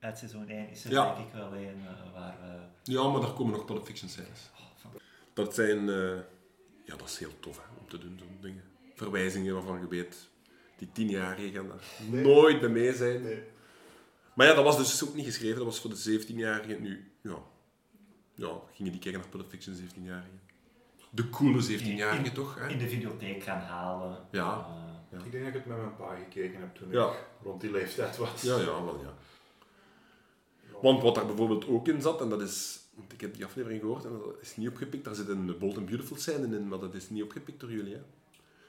[0.00, 1.14] uit seizoen 1 is er Ja.
[1.14, 2.92] denk ik wel een eh, waar we...
[2.92, 4.50] Ja, maar daar komen nog Pulp Fiction scènes.
[4.54, 4.92] oh,
[5.34, 5.88] Dat zijn...
[5.88, 6.18] eh,
[6.84, 8.62] ja, dat is heel tof hè, om te doen, zo'n dingen.
[8.94, 10.30] Verwijzingen waarvan je weet...
[10.82, 13.22] Die tienjarigen gaan daar nooit bij mee zijn.
[13.22, 13.42] Nee.
[14.34, 15.56] Maar ja, dat was dus ook niet geschreven.
[15.56, 16.80] Dat was voor de 17-jarigen.
[16.80, 17.36] Nu, ja...
[18.34, 20.40] Ja, gingen die kijken naar Pulp Fiction 17-jarigen.
[21.10, 22.58] De coole 17-jarigen, In- toch?
[22.58, 22.68] Hè?
[22.68, 24.18] in de videotheek gaan halen.
[24.30, 24.66] Ja.
[25.10, 27.06] Eh, Ik denk dat ik het met mijn pa gekeken heb toen Ja.
[27.10, 28.42] ik rond die leeftijd was.
[28.42, 29.14] Ja, ja, wel ja.
[30.82, 32.80] Want wat daar bijvoorbeeld ook in zat, en dat is...
[32.94, 35.04] Want ik heb die aflevering gehoord en dat is niet opgepikt.
[35.04, 37.94] Daar zit een Bold and Beautiful scène in, maar dat is niet opgepikt door jullie.
[37.94, 38.00] Hè?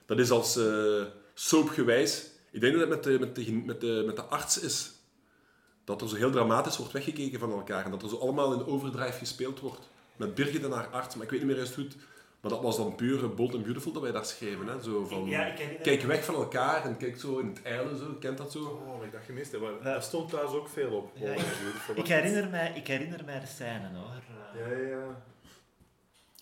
[0.06, 2.32] Dat is als eh soapgewijs...
[2.52, 4.92] Ik denk dat het met de, met, de, met, de, met de arts is.
[5.84, 7.86] Dat er zo heel dramatisch wordt weggekeken van elkaar.
[7.86, 9.90] En dat er zo allemaal in overdrive gespeeld wordt.
[10.16, 11.16] Met Birgit en haar arts.
[11.16, 11.96] Maar ik weet niet meer juist goed.
[12.42, 14.68] Maar dat was dan puur eh, Bold and Beautiful dat wij daar schreven.
[14.68, 14.82] Hè?
[14.82, 15.26] Zo van...
[15.26, 17.98] ja, ik herinner Kijk weg van elkaar en kijk zo in het eilen.
[17.98, 18.14] Zo.
[18.20, 18.60] Kent dat zo?
[18.60, 19.62] Oh, ik dat gemist heb.
[19.62, 19.94] Maar Ja.
[19.94, 21.12] Dat stond thuis ook veel op.
[21.18, 21.32] Ja,
[21.90, 24.22] Oh, ik- herinner mij, ik herinner mij de scène hoor.
[24.72, 25.24] Ja, ja.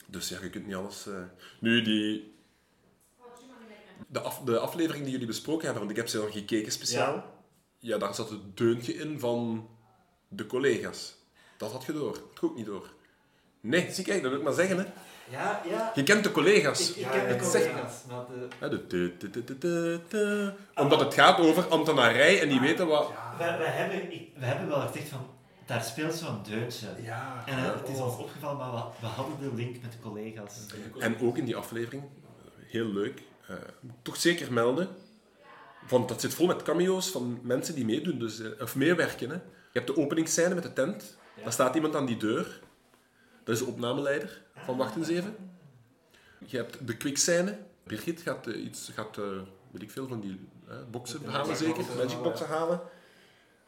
[0.08, 1.08] Dus ja, je kunt niet alles...
[1.08, 1.14] eh.
[1.60, 2.34] Nu, die...
[4.08, 7.14] De, af, de aflevering die jullie besproken hebben, want ik heb ze dan gekeken speciaal.
[7.16, 7.24] Ja.
[7.80, 7.98] Ja.
[7.98, 9.68] daar zat het deuntje in van
[10.28, 11.16] de collega's.
[11.58, 12.12] Dat had je door.
[12.14, 12.90] Dat had ook niet door.
[13.62, 14.78] Nee, zie kijk, dat wil ik maar zeggen.
[14.78, 14.84] Hè.
[15.30, 15.92] Ja, ja.
[15.96, 16.90] Je kent de collega's.
[16.90, 17.94] Ik, ik Ja, ken de het zegt- collega's,
[18.60, 18.88] maar de...
[19.60, 20.54] De.
[20.76, 23.08] Omdat het gaat over ambtenarij en die weten wat...
[23.38, 25.28] We, we, hebben, ik- we hebben wel gezegd van,
[25.66, 26.88] daar speelt zo'n deuntje.
[27.02, 27.44] Ja.
[27.46, 28.06] En het is Oh.
[28.06, 30.66] ons opgevallen, maar we, we hadden de link met de collega's.
[31.00, 32.04] En ook in die aflevering,
[32.60, 33.22] heel leuk,
[33.52, 33.58] eh,
[34.02, 34.88] toch zeker melden,
[35.90, 39.30] want dat zit vol met cameo's van mensen die meedoen, dus, eh, of meewerken.
[39.30, 39.36] Hè.
[39.36, 41.44] Je hebt de openingsscène met de tent, Ja.
[41.44, 42.60] daar staat iemand aan die deur,
[43.44, 45.36] dat is de opnameleider van Wacht eens even.
[46.46, 49.16] Je hebt de quickscène, Birgit gaat eh, iets, gaat,
[49.72, 50.40] weet ik veel, van die
[50.92, 52.82] boksen halen zeker, boxen magic halen, boxen halen.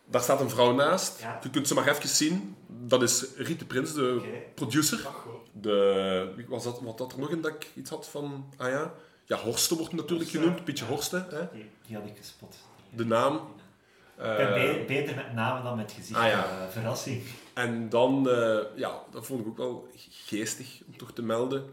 [0.06, 1.40] Daar staat een vrouw naast, Ja.
[1.44, 5.08] je kunt ze maar even zien, dat is Riet de Prins, de producer.
[5.52, 8.54] De, was dat, wat dat er nog in dat ik iets had van...
[8.58, 8.94] Ah ja,
[9.26, 10.42] ja Horsten wordt natuurlijk Horsten.
[10.42, 10.64] genoemd.
[10.66, 11.26] Pietje Horsten.
[11.30, 11.48] Hè?
[11.54, 12.56] Die, die had ik gespot.
[12.90, 13.36] De naam.
[13.36, 16.20] Ik ben Eh, be- beter met namen dan met gezicht.
[16.20, 16.46] Ah, ja.
[16.46, 17.24] eh, verrassing.
[17.54, 21.66] en dan, eh, ja, dat vond ik ook wel geestig om toch te melden.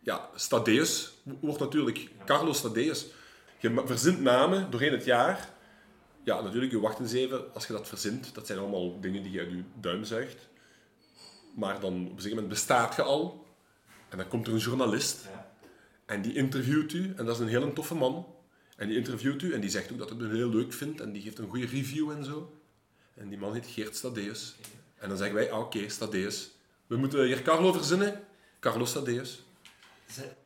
[0.00, 3.06] Ja, Stadeus wordt natuurlijk Carlos Stadeus.
[3.58, 5.48] Je verzint namen doorheen het jaar.
[6.24, 7.54] Ja, natuurlijk, je wacht eens even.
[7.54, 10.48] Als je dat verzint, dat zijn allemaal dingen die je uit je duim zuigt.
[11.54, 13.46] Maar dan op een gegeven moment bestaat je al.
[14.08, 15.28] En dan komt er een journalist.
[15.32, 15.51] Ja.
[16.12, 18.26] En die interviewt u, en dat is een hele toffe man.
[18.76, 21.12] En die interviewt u en die zegt ook dat hij het heel leuk vindt en
[21.12, 22.52] die geeft een goede review en zo.
[23.14, 24.54] En die man heet Geert Stadeus.
[24.98, 26.50] En dan zeggen wij, ah, oké, Stadeus.
[26.86, 28.24] We moeten hier Carlo verzinnen.
[28.60, 29.42] Carlo Stadeus.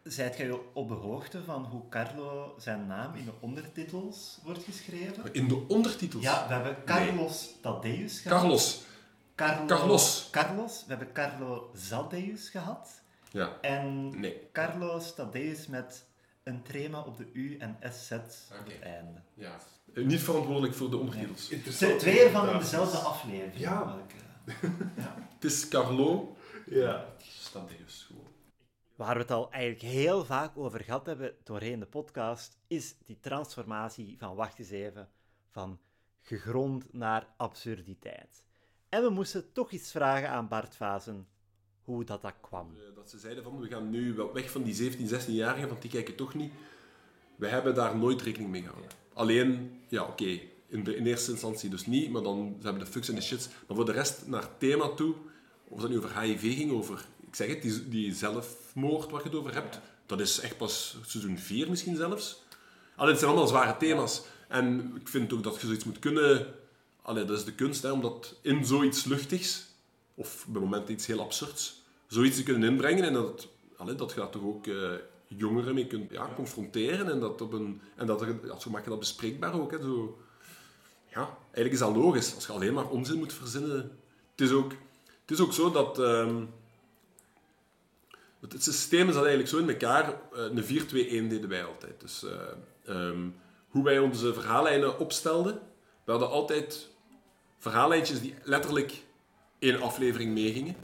[0.02, 5.24] Zijt jij op de hoogte van hoe Carlo zijn naam in de ondertitels wordt geschreven?
[5.32, 6.22] In de ondertitels.
[6.22, 8.40] Ja, we hebben Carlos Tadeus gehad.
[8.40, 8.80] Carlos.
[9.34, 10.28] Carlo, Carlos.
[10.30, 10.84] Carlos.
[10.86, 13.04] We hebben Carlo Zadeus gehad.
[13.30, 13.60] Ja.
[13.60, 14.48] En Nee.
[14.52, 16.06] Carlos Tadeus met
[16.42, 18.20] een trema op de U en SZ op
[18.60, 18.72] Oké.
[18.72, 19.20] het einde.
[19.34, 19.56] ja.
[19.94, 21.48] Eh, Niet verantwoordelijk voor de ondertitels.
[21.48, 21.98] Interessant.
[21.98, 22.58] Twee ervan in Ja.
[22.58, 23.58] dezelfde aflevering.
[23.58, 23.96] Ja.
[24.46, 24.54] eh.
[25.34, 27.04] Het is Carlo Ja.
[27.18, 28.04] Stadeus.
[28.06, 28.24] Gewoon.
[28.96, 33.20] Waar we het al eigenlijk heel vaak over gehad hebben doorheen de podcast, is die
[33.20, 35.08] transformatie van, wacht eens even,
[35.50, 35.78] van
[36.22, 38.44] gegrond naar absurditeit.
[38.88, 41.26] En we moesten toch iets vragen aan Bart Vazen.
[41.86, 42.68] Hoe dat, dat kwam.
[42.76, 45.82] Eh, Dat ze zeiden van, we gaan nu wel weg van die 17, 16-jarigen, want
[45.82, 46.52] die kijken toch niet.
[47.36, 48.90] We hebben daar nooit rekening mee gehouden.
[49.12, 53.08] Alleen, ja oké, in, in eerste instantie dus niet, maar dan ze hebben de fucks
[53.08, 53.48] en de shits.
[53.66, 55.14] Maar voor de rest, naar thema toe,
[55.68, 59.38] of dat nu over HIV ging, over, ik zeg het, die, zelfmoord waar je het
[59.38, 62.42] over hebt, dat is echt pas seizoen 4 misschien zelfs.
[62.96, 64.22] Allee, het zijn allemaal zware thema's.
[64.48, 66.54] En ik vind ook dat je zoiets moet kunnen...
[67.02, 69.66] Allee, dat is de kunst, hè, omdat in zoiets luchtigs,
[70.16, 74.20] of bij momenten iets heel absurds, zoiets te kunnen inbrengen en dat, allee, dat je
[74.20, 74.90] daar toch ook eh,
[75.26, 78.84] jongeren mee kunt ja, confronteren en dat, op een, en dat er, ja, zo maak
[78.84, 79.70] je dat bespreekbaar ook.
[79.70, 80.18] Hè, zo.
[81.10, 82.34] Ja, eigenlijk is dat logisch.
[82.34, 83.98] Als je alleen maar onzin moet verzinnen...
[84.30, 84.70] Het is ook,
[85.20, 85.98] het is ook zo dat...
[85.98, 86.44] ehm,
[88.40, 90.08] het het systeem zat eigenlijk zo in elkaar.
[90.32, 92.00] eh, Een 4-2-1 deden wij altijd.
[92.00, 92.30] Dus eh,
[92.84, 93.28] ehm,
[93.68, 95.60] hoe wij onze verhaallijnen opstelden,
[96.04, 96.88] we hadden altijd
[97.58, 99.02] verhaallijntjes die letterlijk
[99.58, 100.74] één aflevering meegingen.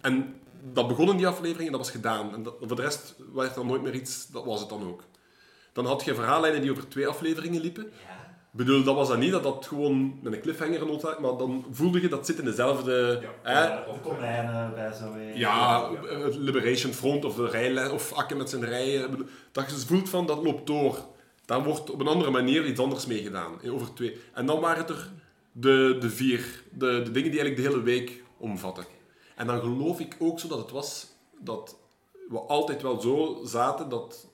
[0.00, 0.34] En
[0.72, 2.34] dat begon in die aflevering en dat was gedaan.
[2.34, 5.02] En dat, voor de rest werd dan nooit meer iets, dat was het dan ook.
[5.72, 7.84] Dan had je verhaallijnen die over twee afleveringen liepen.
[8.52, 11.64] Ik bedoel, dat was dan niet dat dat gewoon met een cliffhanger nood maar dan
[11.70, 13.22] voelde je dat zit in dezelfde...
[13.42, 15.36] hè, Of konijnen bij zo weer.
[15.38, 15.90] ja,
[16.24, 19.28] het Liberation Front of de rijlijn, of Akke met zijn rijen.
[19.52, 20.98] Dat je voelt van dat loopt door.
[21.44, 23.62] Daar wordt op een andere manier iets anders mee gedaan.
[23.62, 24.20] eh, Over twee.
[24.32, 25.10] En dan waren het er
[25.52, 28.84] de, de vier, de, de dingen die eigenlijk de hele week omvatten.
[29.36, 31.06] En dan geloof ik ook zo dat het was
[31.38, 31.76] dat
[32.28, 34.28] we altijd wel zo zaten dat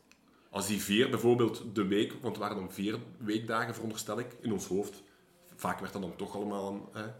[0.50, 4.52] als die vier bijvoorbeeld de week, want het waren dan vier weekdagen veronderstel ik, in
[4.52, 5.02] ons hoofd.
[5.54, 7.10] Vaak werd dat dan toch allemaal aan, hè,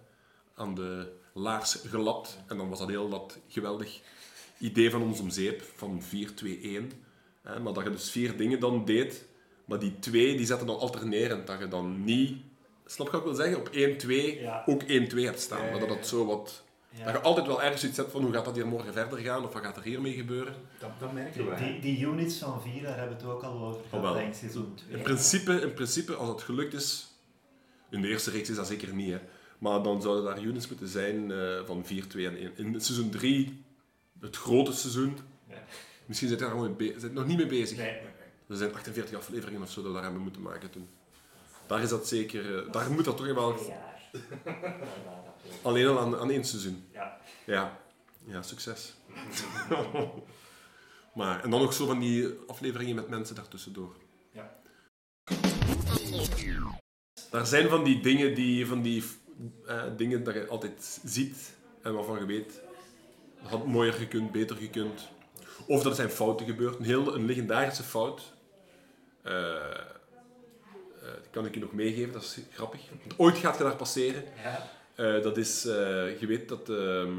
[0.55, 2.39] aan de laars gelapt.
[2.47, 4.01] En dan was dat heel dat geweldig
[4.59, 6.93] idee van ons om zeep, van 4, 2, 1.
[7.43, 9.27] Hè, maar dat je dus vier dingen dan deed,
[9.65, 11.47] maar die twee die zetten dan alternerend.
[11.47, 12.37] Dat je dan niet,
[12.91, 14.63] snap je wat ik wil zeggen, op 1, 2 Ja.
[14.67, 15.65] ook 1, 2 hebt staan.
[15.65, 16.63] Ja, Maar dat het zo wat...
[16.91, 17.05] Ja.
[17.05, 19.45] Dat je altijd wel ergens iets hebt van hoe gaat dat hier morgen verder gaan,
[19.45, 20.55] of wat gaat er hiermee gebeuren.
[20.79, 21.59] Dat, dat merken Die, wij.
[21.81, 24.13] die, die units van vier, daar hebben we het ook al over Oh, gehad, wel.
[24.15, 24.97] denk seizoen 2.
[24.97, 27.07] In principe, in principe, als het gelukt is,
[27.91, 29.19] in de eerste reeks is dat zeker niet, hè.
[29.59, 32.53] maar dan zouden daar units moeten zijn eh, van 4, 2 en 1.
[32.57, 33.65] In seizoen 3,
[34.21, 35.19] het grote seizoen,
[35.49, 35.55] Ja.
[36.07, 37.77] misschien zit je daar zit nog niet mee bezig.
[37.79, 37.97] Nee.
[38.49, 40.89] Er zijn 48 afleveringen of zo dat we daar hebben moeten maken toen.
[41.69, 43.57] Daar is dat zeker, eh, daar moet dat toch wel
[45.63, 46.85] alleen al aan, aan één seizoen.
[46.93, 47.21] Ja.
[47.47, 47.81] Ja,
[48.25, 48.95] ja succes.
[51.15, 53.97] maar, en dan nog zo van die afleveringen met mensen daartussendoor.
[54.31, 54.57] Ja.
[57.31, 59.05] Daar zijn van die dingen, die, van die
[59.67, 62.61] eh, dingen dat je altijd ziet en waarvan je weet,
[63.43, 65.09] dat had mooier gekund, beter gekund.
[65.67, 66.79] Of dat er zijn fouten gebeurd.
[66.79, 68.33] Een heel een legendarische fout.
[69.23, 69.33] Die
[71.31, 72.81] kan ik je nog meegeven, dat is grappig.
[73.01, 74.25] Want ooit gaat je daar passeren.
[74.43, 74.71] Ja.
[74.95, 76.69] Eh, dat is, eh, je weet dat...
[76.69, 77.13] ehm,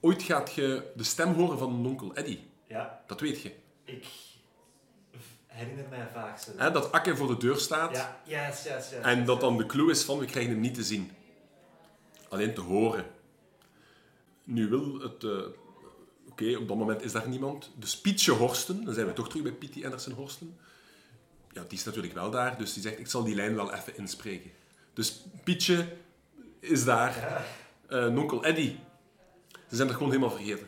[0.00, 2.38] ooit gaat je de stem horen van een onkel Eddy.
[2.66, 3.52] ja, Dat weet je.
[3.84, 4.06] ik
[5.46, 6.50] herinner mij vaak zo.
[6.56, 7.96] Hè, dat Akke voor de deur staat.
[7.96, 9.00] Ja, yes, yes, yes.
[9.02, 11.10] En dat dan de clue is van, we krijgen hem niet te zien.
[12.28, 13.04] Alleen te horen.
[14.44, 15.24] Nu wil het...
[15.24, 15.30] eh,
[16.30, 17.70] Oké, op dat moment is daar niemand.
[17.76, 20.58] Dus Pietje Horsten, dan zijn we toch terug bij Pietie Andersen Horsten.
[21.54, 23.96] Ja, die is natuurlijk wel daar, dus die zegt, ik zal die lijn wel even
[23.96, 24.50] inspreken.
[24.94, 25.86] Dus Pietje
[26.60, 27.16] is daar.
[27.18, 27.44] Ja.
[28.06, 28.74] eh nonkel Eddy.
[29.68, 30.66] Ze zijn dat gewoon helemaal vergeten.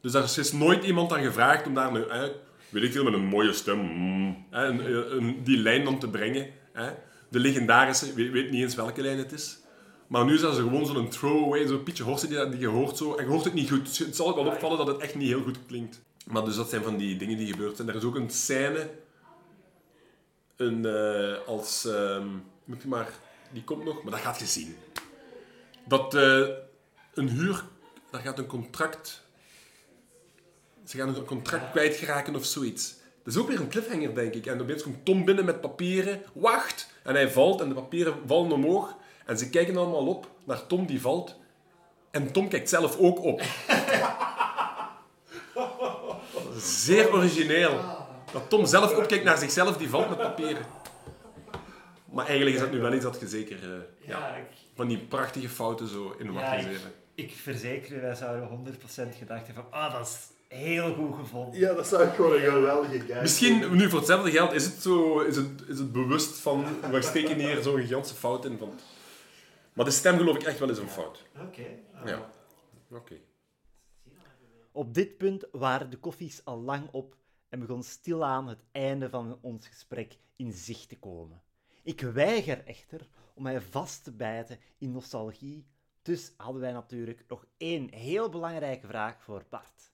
[0.00, 2.28] Dus daar is nooit iemand aan gevraagd om daar een, eh,
[2.68, 6.08] weet ik veel, met een mooie stem, mm, eh, een, een- die lijn dan te
[6.08, 6.50] brengen.
[6.72, 6.88] eh.
[7.28, 9.58] De legendarische, weet, weet niet eens welke lijn het is.
[10.06, 13.14] Maar nu zijn ze gewoon zo'n throwaway, zo'n Pietje Horsten die, die je hoort zo.
[13.14, 13.84] En je hoort het niet goed.
[13.86, 16.00] Dus het zal wel opvallen dat het echt niet heel goed klinkt.
[16.26, 17.88] Maar dus dat zijn van die dingen die gebeurd zijn.
[17.88, 18.90] Er is ook een scène,
[20.56, 22.28] een, eh, als, ehm,
[22.64, 23.08] moet je maar,
[23.52, 24.76] die komt nog, maar dat gaat je zien.
[25.84, 26.48] Dat eh,
[27.14, 27.64] een huur,
[28.10, 29.22] daar gaat een contract,
[30.84, 32.94] ze gaan een contract kwijtgeraken of zoiets.
[33.22, 34.46] Dat is ook weer een cliffhanger, denk ik.
[34.46, 38.52] En opeens komt Tom binnen met papieren, wacht, en hij valt en de papieren vallen
[38.52, 38.94] omhoog.
[39.24, 41.36] En ze kijken allemaal op naar Tom die valt.
[42.10, 43.42] En Tom kijkt zelf ook op.
[46.56, 47.95] Zeer origineel.
[48.36, 50.64] Dat Tom zelf opkijkt naar zichzelf die valt met papieren.
[52.12, 53.68] Maar eigenlijk is dat nu wel iets dat je zeker eh,
[54.08, 56.78] ja, Ja, ik, van die prachtige fouten zo in mag Ja, ik-
[57.14, 60.18] ik verzeker u, wij zouden 100% gedacht hebben van, ah, dat is
[60.58, 61.60] heel goed gevonden.
[61.60, 64.82] Ja, dat zou ik gewoon een geweldige guy Misschien, nu voor hetzelfde geld, is het,
[64.82, 68.58] zo, is het, is het bewust van, we steken hier zo'n gigantische fout in.
[68.58, 68.72] Van.
[69.72, 71.22] Maar de stem geloof ik echt wel is een fout.
[71.42, 71.62] Oké.
[72.04, 72.30] Ja.
[72.90, 73.14] Oké.
[74.72, 77.14] Op dit punt waren de koffies al lang op
[77.48, 81.42] en begon stilaan het einde van ons gesprek in zicht te komen.
[81.82, 85.66] Ik weiger echter om mij vast te bijten in nostalgie,
[86.02, 89.90] Dus hadden wij natuurlijk nog één heel belangrijke vraag voor Bart.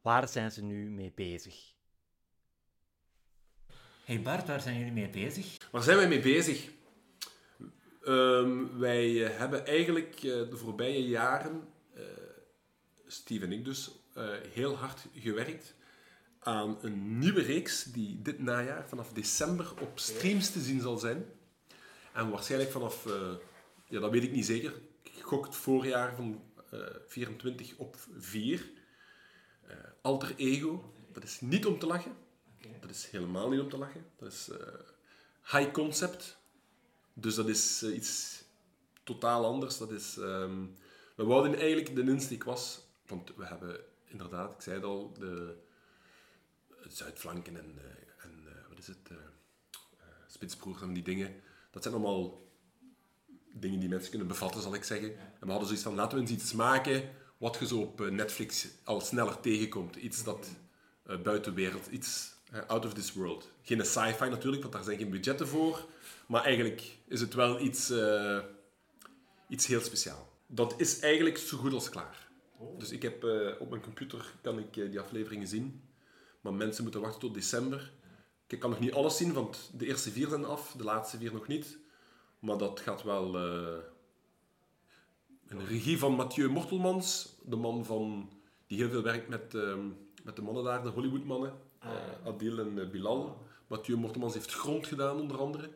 [0.00, 1.74] Waar zijn ze nu mee bezig?
[4.04, 5.56] Hey Bart, waar zijn jullie mee bezig?
[5.70, 6.70] Waar zijn wij mee bezig?
[8.02, 12.02] Ehm, wij eh, hebben eigenlijk eh, de voorbije jaren, eh,
[13.06, 15.75] Steve en ik dus, eh, heel hard gewerkt
[16.46, 21.24] aan een nieuwe reeks die dit najaar vanaf december op streams te zien zal zijn.
[22.12, 23.32] En waarschijnlijk vanaf, eh,
[23.88, 28.70] ja dat weet ik niet zeker, ik gok het voorjaar van eh 24 op 4.
[29.66, 32.12] Eh, Alter Ego, dat is niet om te lachen.
[32.80, 34.04] Dat is helemaal niet om te lachen.
[34.16, 34.50] Dat is
[35.42, 36.38] high concept.
[37.12, 38.42] Dus dat is iets
[39.04, 39.78] totaal anders.
[39.78, 40.64] Dat is, ehm,
[41.16, 45.64] we wouden eigenlijk, de insteek was, want we hebben inderdaad, ik zei het al, de
[46.92, 51.34] Zuidflanken en, eh, en eh, wat is het, eh eh, Spitsbroers en die dingen.
[51.70, 52.44] Dat zijn allemaal
[53.52, 55.18] dingen die mensen kunnen bevatten, zal ik zeggen.
[55.18, 58.10] En we hadden zoiets van, laten we eens iets maken wat je zo op eh,
[58.10, 59.96] Netflix al sneller tegenkomt.
[59.96, 60.48] Iets dat
[61.02, 63.50] eh, buiten de wereld, iets eh, out of this world.
[63.62, 65.86] Geen sci-fi natuurlijk, want daar zijn geen budgetten voor.
[66.26, 68.38] Maar eigenlijk is het wel iets, eh,
[69.48, 70.28] iets heel speciaal.
[70.46, 72.28] Dat is eigenlijk zo goed als klaar.
[72.78, 75.82] Dus ik heb eh, op mijn computer kan ik eh, die afleveringen zien.
[76.46, 77.92] Maar mensen moeten wachten tot december.
[78.46, 81.32] Ik kan nog niet alles zien, want de eerste vier zijn af, de laatste vier
[81.32, 81.78] nog niet.
[82.38, 83.36] Maar dat gaat wel...
[83.36, 83.82] eh,
[85.48, 88.30] een regie van Mathieu Mortelmans, de man van,
[88.66, 89.86] die heel veel werkt met, ehm,
[90.24, 91.52] met de mannen daar, de Hollywoodmannen.
[91.78, 91.90] Eh,
[92.24, 93.46] Adil en eh, Bilal.
[93.66, 95.70] Mathieu Mortelmans heeft Grond gedaan, onder andere.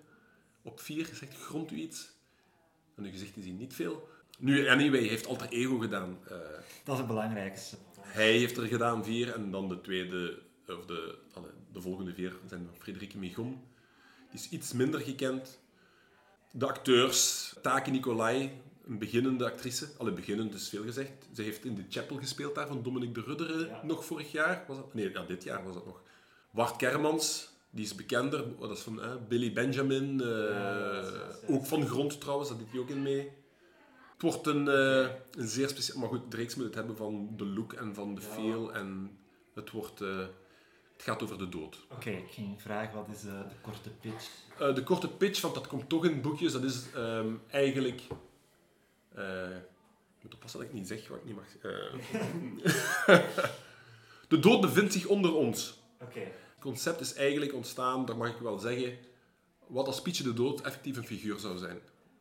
[0.62, 2.10] Op vier, zegt Grond u iets?
[2.96, 4.08] En nu gezegd is hij niet veel.
[4.38, 6.18] Nu, anyway, heeft Alter Ego gedaan.
[6.84, 7.76] Dat is het belangrijkste.
[8.00, 10.42] hij heeft er gedaan vier en dan de tweede,
[10.78, 11.14] of de,
[11.72, 13.60] de volgende vier zijn van Frederike Migon.
[14.30, 15.60] Die is iets minder gekend.
[16.52, 18.50] De acteurs, Taki Nicolai,
[18.86, 19.88] een beginnende actrice.
[19.98, 21.12] Alle beginnend is veel gezegd.
[21.34, 23.80] Ze heeft in The Chapel gespeeld daar van Dominic de Rudderen Ja.
[23.84, 24.64] nog vorig jaar.
[24.68, 24.94] Was dat?
[24.94, 26.02] Nee, ja, dit jaar was dat nog.
[26.50, 28.44] Bart Kermans, die is bekender.
[28.44, 30.20] Oh, Dat is van eh, Billy Benjamin.
[30.20, 33.30] eh, Ja, is- ook van Grond trouwens, dat deed hij ook in mee.
[34.12, 35.98] Het wordt een, eh, een zeer speciaal...
[36.00, 38.72] Maar goed, de reeks moet het hebben van de look en van de feel.
[38.74, 39.18] En
[39.54, 40.00] het wordt...
[40.00, 40.26] eh,
[41.00, 41.78] het gaat over de dood.
[41.90, 44.28] Oké, ik ging vragen, wat is eh, de korte pitch?
[44.58, 48.00] Eh, de korte pitch, want dat komt toch in boekjes, dat is ehm, eigenlijk...
[49.14, 49.50] eh,
[50.16, 51.44] ik moet oppassen dat ik niet zeg wat ik niet mag...
[54.28, 55.80] de dood bevindt zich onder ons.
[56.00, 56.18] Oké.
[56.20, 58.98] Het concept is eigenlijk ontstaan, dat mag ik wel zeggen,
[59.66, 61.78] wat als Pietje de Dood effectief een figuur zou zijn.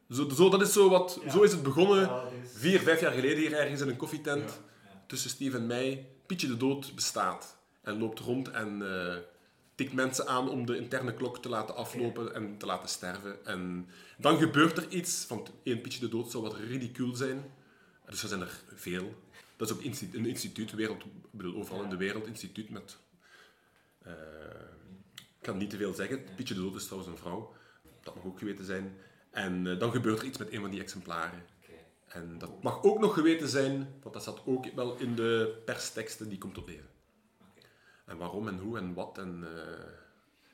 [0.10, 1.32] Zo, zo, dat is zo, wat, Ja.
[1.32, 2.24] zo is het begonnen, Ja,
[2.54, 5.04] vier, vijf jaar geleden hier ergens in een koffietent, Ja.
[5.08, 6.10] tussen Steve en mij.
[6.26, 9.18] Pietje de Dood bestaat en loopt rond en eh,
[9.76, 13.46] tikt mensen aan om de interne klok te laten aflopen en te laten sterven.
[13.46, 17.52] En dan gebeurt er iets, want één Pietje de Dood zou wat ridicuul zijn.
[18.06, 19.16] Dus er zijn er veel.
[19.58, 22.98] Dat is ook een instituut, wereld, bedoel, overal in de wereld, instituut met...
[24.04, 24.14] eh,
[25.16, 26.24] ik kan niet te veel zeggen.
[26.36, 27.54] Pietje de Dood is trouwens een vrouw.
[28.04, 28.98] Dat mag ook geweten zijn.
[29.32, 31.44] En eh, dan gebeurt er iets met een van die exemplaren.
[32.08, 36.30] En dat mag ook nog geweten zijn, want dat zat ook wel in de persteksten,
[36.30, 36.90] die komt tot leven.
[38.10, 39.18] En waarom en hoe en wat.
[39.18, 39.86] En, eh,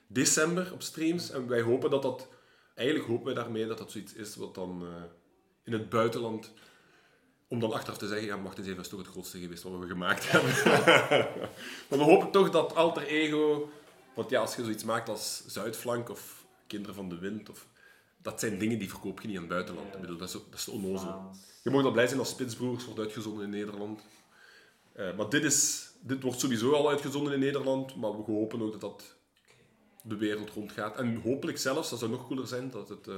[0.08, 1.30] december op streams.
[1.30, 2.28] En wij hopen dat dat...
[2.76, 5.04] Eigenlijk hopen wij daarmee dat dat zoiets is wat dan eh,
[5.64, 6.54] in het buitenland...
[7.48, 9.64] Om dan achteraf te zeggen, ja, wacht eens even, dat is toch het grootste geweest
[9.64, 10.52] wat we gemaakt hebben.
[11.90, 13.70] maar we hopen toch dat Alter Ego...
[14.14, 17.50] Want ja, als je zoiets maakt als Zuidflank of Kinderen van de Wind...
[17.50, 17.68] Of,
[18.26, 19.94] dat zijn dingen die verkoop je niet in het buitenland.
[19.94, 21.32] Ik bedoel, dat is, dat is onnozel.
[21.64, 24.02] Je mag wel blij zijn als Spitsbroers wordt uitgezonden in Nederland.
[24.94, 28.72] Eh, maar dit, is, dit wordt sowieso al uitgezonden in Nederland, maar we hopen ook
[28.72, 29.16] dat dat
[30.02, 30.98] de wereld rondgaat.
[30.98, 33.16] En hopelijk zelfs, dat zou nog cooler zijn, dat het, eh,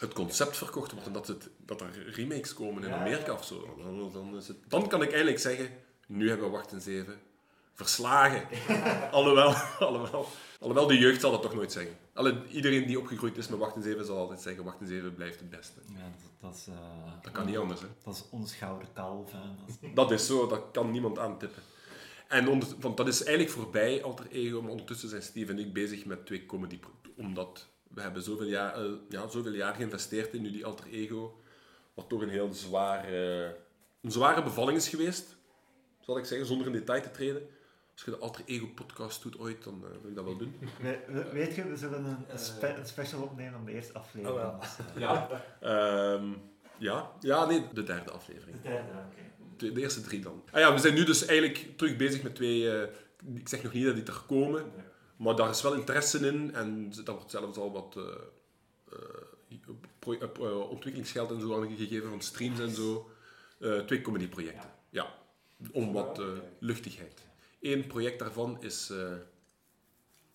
[0.00, 2.92] het concept verkocht wordt en dat, het, dat er remakes komen in.
[2.92, 3.76] Amerika of zo.
[3.78, 5.70] Dan, dan, is het, dan kan ik eigenlijk zeggen,
[6.06, 7.20] nu hebben we Wacht en Zeven
[7.74, 8.48] verslagen.
[9.10, 10.26] alhoewel, alhoewel,
[10.60, 11.96] alhoewel, de jeugd zal dat toch nooit zeggen.
[12.12, 15.14] Alle, iedereen die opgegroeid is met Wacht en Zeven zal altijd zeggen, Wacht en Zeven
[15.14, 15.80] blijft het beste.
[15.94, 16.66] Ja, dat, dat is...
[16.66, 17.86] eh, Dat kan niet anders, hè.
[18.04, 19.32] Dat is ons gouden kalf.
[19.32, 19.92] hè.
[19.94, 21.62] Dat is- zo, dat kan niemand aantippen.
[22.28, 25.72] En onder, want dat is eigenlijk voorbij, Alter Ego, maar ondertussen zijn Steve en ik
[25.72, 26.78] bezig met twee comedy
[27.16, 31.40] Omdat we hebben zoveel jaar, eh, ja, zoveel jaar geïnvesteerd in nu die Alter Ego,
[31.94, 33.56] wat toch een heel zware,
[34.02, 35.36] een zware bevalling is geweest,
[36.00, 37.48] zal ik zeggen, zonder in detail te treden.
[37.96, 40.54] Als je de Alter Ego podcast doet ooit, dan eh, wil ik dat wel doen.
[40.82, 43.92] We- we- weet je, we zullen een, een, spe- een special opnemen van de eerste
[43.92, 44.38] aflevering.
[44.40, 45.28] Oh, eh, Ja.
[45.60, 46.32] Ehm,
[46.78, 47.12] ja.
[47.20, 48.56] ja, nee, de derde aflevering.
[48.62, 49.22] de derde, oké.
[49.56, 50.42] De, de eerste drie dan.
[50.50, 52.70] Ah ja, we zijn nu dus eigenlijk terug bezig met twee...
[52.70, 52.88] eh,
[53.34, 54.64] ik zeg nog niet dat die er komen,
[55.16, 56.54] maar daar is wel interesse in.
[56.54, 58.02] En daar wordt zelfs al wat eh,
[58.92, 58.98] eh,
[59.98, 63.10] pro- eh, eh, ontwikkelingsgeld en zo aan gegeven van streams en zo.
[63.60, 64.70] Eh, twee comedyprojecten.
[64.90, 65.14] Ja.
[65.72, 66.26] Om wat eh,
[66.58, 67.24] luchtigheid.
[67.66, 68.90] Eén project daarvan is...
[68.90, 69.12] eh,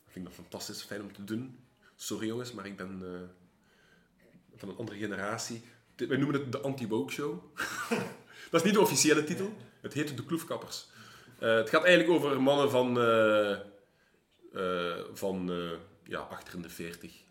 [0.06, 1.60] ik vind dat fantastisch fijn om te doen.
[1.96, 5.64] Sorry jongens, maar ik ben eh, van een andere generatie.
[5.96, 7.44] Wij noemen het de Anti-Woke Show.
[8.52, 9.54] dat is niet de officiële titel.
[9.82, 10.88] Het heet De Kloefkappers.
[11.40, 12.96] Eh, het gaat eigenlijk over mannen van,
[15.14, 15.52] van
[16.04, 17.24] ja, achter in de 40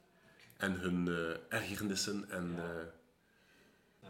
[0.57, 1.09] en hun
[1.49, 2.59] ergernissen en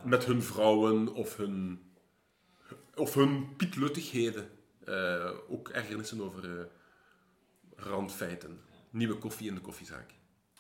[0.02, 1.82] met hun vrouwen of hun,
[2.94, 4.59] of hun pietluttigheden.
[4.90, 6.64] Eh, ook ergernissen over eh,
[7.76, 8.60] randfeiten.
[8.90, 10.10] Nieuwe koffie in de koffiezaak.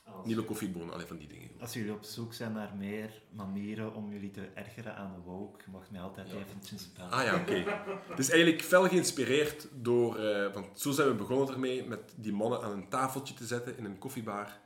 [0.04, 1.50] Als, Nieuwe koffiebonen, alleen van die dingen.
[1.60, 5.62] als jullie op zoek zijn naar meer manieren om jullie te ergeren aan de woke,
[5.64, 7.10] je mag mij altijd eventjes bellen.
[7.10, 7.64] Ah ja, oké.
[8.08, 10.16] Het is eigenlijk fel geïnspireerd door...
[10.18, 13.76] eh, want zo zijn we begonnen ermee, met die mannen aan een tafeltje te zetten
[13.78, 14.58] in een koffiebar.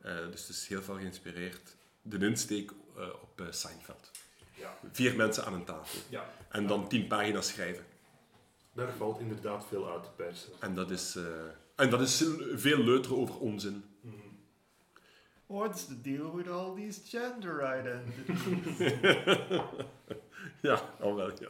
[0.00, 1.76] Eh, dus het is heel veel geïnspireerd.
[2.02, 4.10] De insteek eh, op eh, Seinfeld.
[4.54, 4.78] Ja.
[4.92, 6.00] Vier mensen aan een tafel.
[6.08, 6.30] Ja.
[6.48, 7.84] En dan tien pagina's schrijven.
[8.78, 10.52] Daar valt inderdaad veel uit te persen.
[10.60, 11.24] En dat is, eh,
[11.76, 12.24] en dat is
[12.54, 13.84] veel leuteren over onzin.
[15.46, 18.92] What's the deal with all these gender identities?
[20.60, 21.48] Ja, al wel, ja.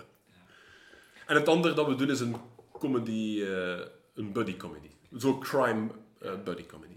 [1.26, 2.36] En het andere dat we doen is een
[2.72, 3.80] comedy, eh,
[4.14, 4.90] een buddy comedy.
[5.18, 5.88] Zo crime
[6.20, 6.96] eh, buddy comedy.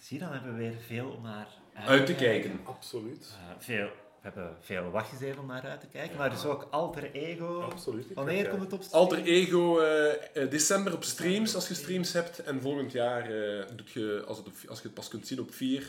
[0.00, 2.60] Zie, dan hebben we weer veel om naar Uit te kijken.
[2.64, 3.36] Absoluut.
[3.38, 3.90] Eh, veel,
[4.24, 7.60] we hebben veel wachtgevers om naar uit te kijken, maar dus ook alter ego.
[7.60, 8.06] Absoluut.
[8.14, 9.02] Wanneer komt het op stream?
[9.02, 12.38] Alter Ego, eh, eh, december op streams, als je streams hebt.
[12.38, 15.40] En volgend jaar, eh, doet je, als, het op- als je het pas kunt zien
[15.40, 15.80] op 4,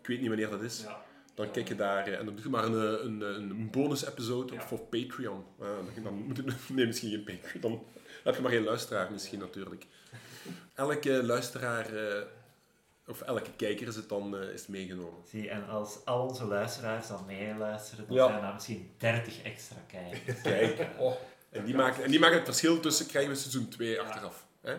[0.00, 1.02] ik weet niet wanneer dat is, Ja.
[1.34, 4.54] dan kijk je daar eh, en dan doe je maar een, eh, een, een, bonus-episode
[4.54, 4.60] Ja.
[4.60, 5.44] voor Patreon.
[5.60, 5.66] Eh,
[6.04, 7.60] dan, moet je, nee, misschien geen Patreon.
[7.72, 7.80] Dan
[8.24, 9.86] heb je maar geen luisteraar, misschien natuurlijk.
[10.74, 12.22] Elke luisteraar, eh,
[13.06, 15.20] of elke kijker is het dan eh, is meegenomen.
[15.28, 18.26] Zie, en als al onze luisteraars dan meeluisteren, dan Ja.
[18.26, 20.40] zijn er misschien 30 extra kijkers.
[20.50, 21.14] Kijk, oh.
[21.50, 24.46] en, die maken, en die maken het verschil tussen krijgen we seizoen 2 achteraf.
[24.60, 24.74] Hè?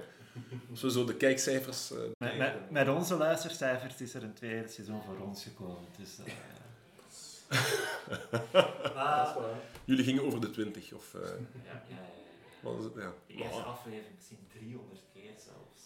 [0.72, 1.92] Als we zo de kijkcijfers...
[1.92, 5.88] eh, Met, met, met onze luistercijfers is er een tweede seizoen voor ons gekomen.
[5.98, 6.34] Dus, eh,
[8.10, 9.60] Dat is maar, waar.
[9.86, 11.14] jullie gingen over de 20 of...
[11.14, 11.28] eh, ja,
[11.66, 11.96] ja, ja.
[12.62, 12.94] wat was het?
[12.96, 13.14] Ja.
[13.28, 15.82] De eerste aflevering misschien 300 keer zelfs.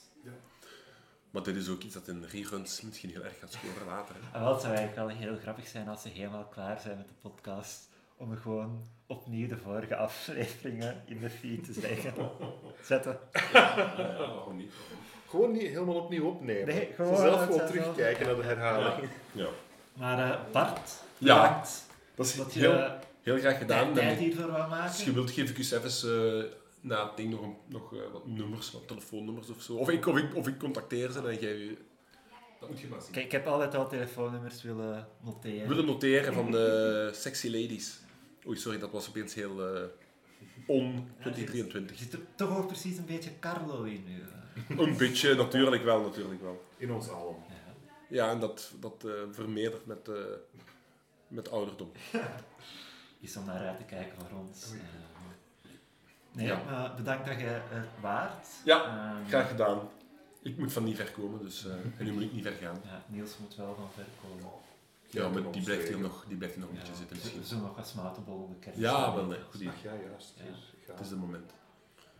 [1.32, 4.16] Maar dit is ook iets dat in reruns misschien heel erg gaat scoren later.
[4.22, 4.38] hè.
[4.38, 7.30] En wat zou eigenlijk wel heel grappig zijn als ze helemaal klaar zijn met de
[7.30, 12.14] podcast, om er gewoon opnieuw de vorige afleveringen in de feed te zeggen.
[12.84, 13.20] Zetten.
[14.18, 14.72] waarom niet?
[15.30, 16.76] Gewoon niet helemaal opnieuw opnemen.
[16.76, 19.10] Nee, gewoon zelf het gewoon zelf- terugkijken naar de herhaling.
[19.32, 19.48] Ja.
[19.94, 21.42] Maar eh, Bart, Ja.
[21.42, 22.90] bedankt Dat is dat je heel,
[23.22, 23.94] heel graag gedaan.
[23.94, 25.06] tijd, hiervoor maken.
[25.06, 26.44] je wilt, geef ik je even eh,
[26.88, 29.76] na het ding nog, een- nog eh, wat nummers, wat telefoonnummers of zo.
[29.76, 31.78] Of ik, of ik, of ik contacteer ze en jij...
[32.60, 33.12] Dat moet je maar zien.
[33.12, 35.68] Kijk, ik heb altijd al telefoonnummers willen noteren.
[35.68, 38.00] willen noteren van de sexy ladies.
[38.48, 39.84] Oei, sorry, dat was opeens heel eh,
[40.68, 41.98] on Er 2023.
[41.98, 44.22] zit er toch ook precies een beetje Carlo in nu.
[44.22, 44.80] eh.
[44.80, 46.64] Een beetje, natuurlijk wel, natuurlijk wel.
[46.78, 47.36] In ons allen.
[47.50, 47.56] Ja.
[48.10, 50.16] Ja, en dat, dat eh, vermeerdert met, eh,
[51.28, 51.92] met ouderdom.
[53.20, 54.66] Is om naar uit te kijken voor ons.
[56.38, 56.62] Nee, Ja.
[56.70, 58.48] maar bedankt dat je er waart.
[58.66, 59.80] Ja, Ehm, Graag gedaan.
[60.42, 62.82] Ik moet van niet ver komen, dus, eh, en nu moet ik niet ver gaan.
[62.84, 64.52] Ja, Niels moet wel van ver komen.
[65.10, 67.24] Ja, maar die blijft hier nog, die blijft hier nog een Ja, beetje zitten we
[67.24, 67.44] misschien.
[67.44, 68.80] zullen nog wat smatenbollen de kerst.
[68.80, 69.40] Ja, wel nee.
[69.52, 70.34] Goed ja, juist.
[70.38, 70.44] Ja.
[70.52, 71.52] Dus Het is het moment.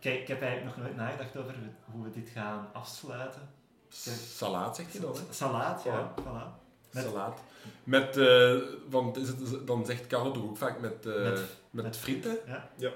[0.00, 1.54] Kijk, ik heb eigenlijk nog nooit nagedacht over
[1.84, 3.48] hoe we dit gaan afsluiten.
[3.88, 5.20] Salaat, zegt je dan, hè?
[5.30, 6.14] Salaat, ja.
[6.20, 6.66] Voilà.
[6.92, 7.40] Met- Salaat.
[7.84, 8.56] Met, eh,
[8.88, 12.38] want is het, dan zegt Carlo toch ook vaak met, eh, Met- met, met frieten?
[12.46, 12.68] Ja.
[12.76, 12.90] Ja,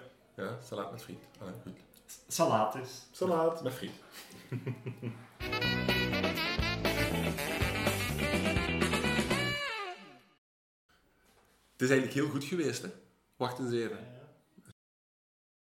[0.64, 1.22] salaat met friet.
[1.40, 1.78] Allee, goed.
[2.28, 3.02] Salaat dus.
[3.10, 3.62] Salaat.
[3.62, 3.92] Met friet.
[11.72, 12.88] Het is eigenlijk heel goed geweest, hè?
[13.36, 13.96] Wacht eens even.
[13.96, 14.21] Ja.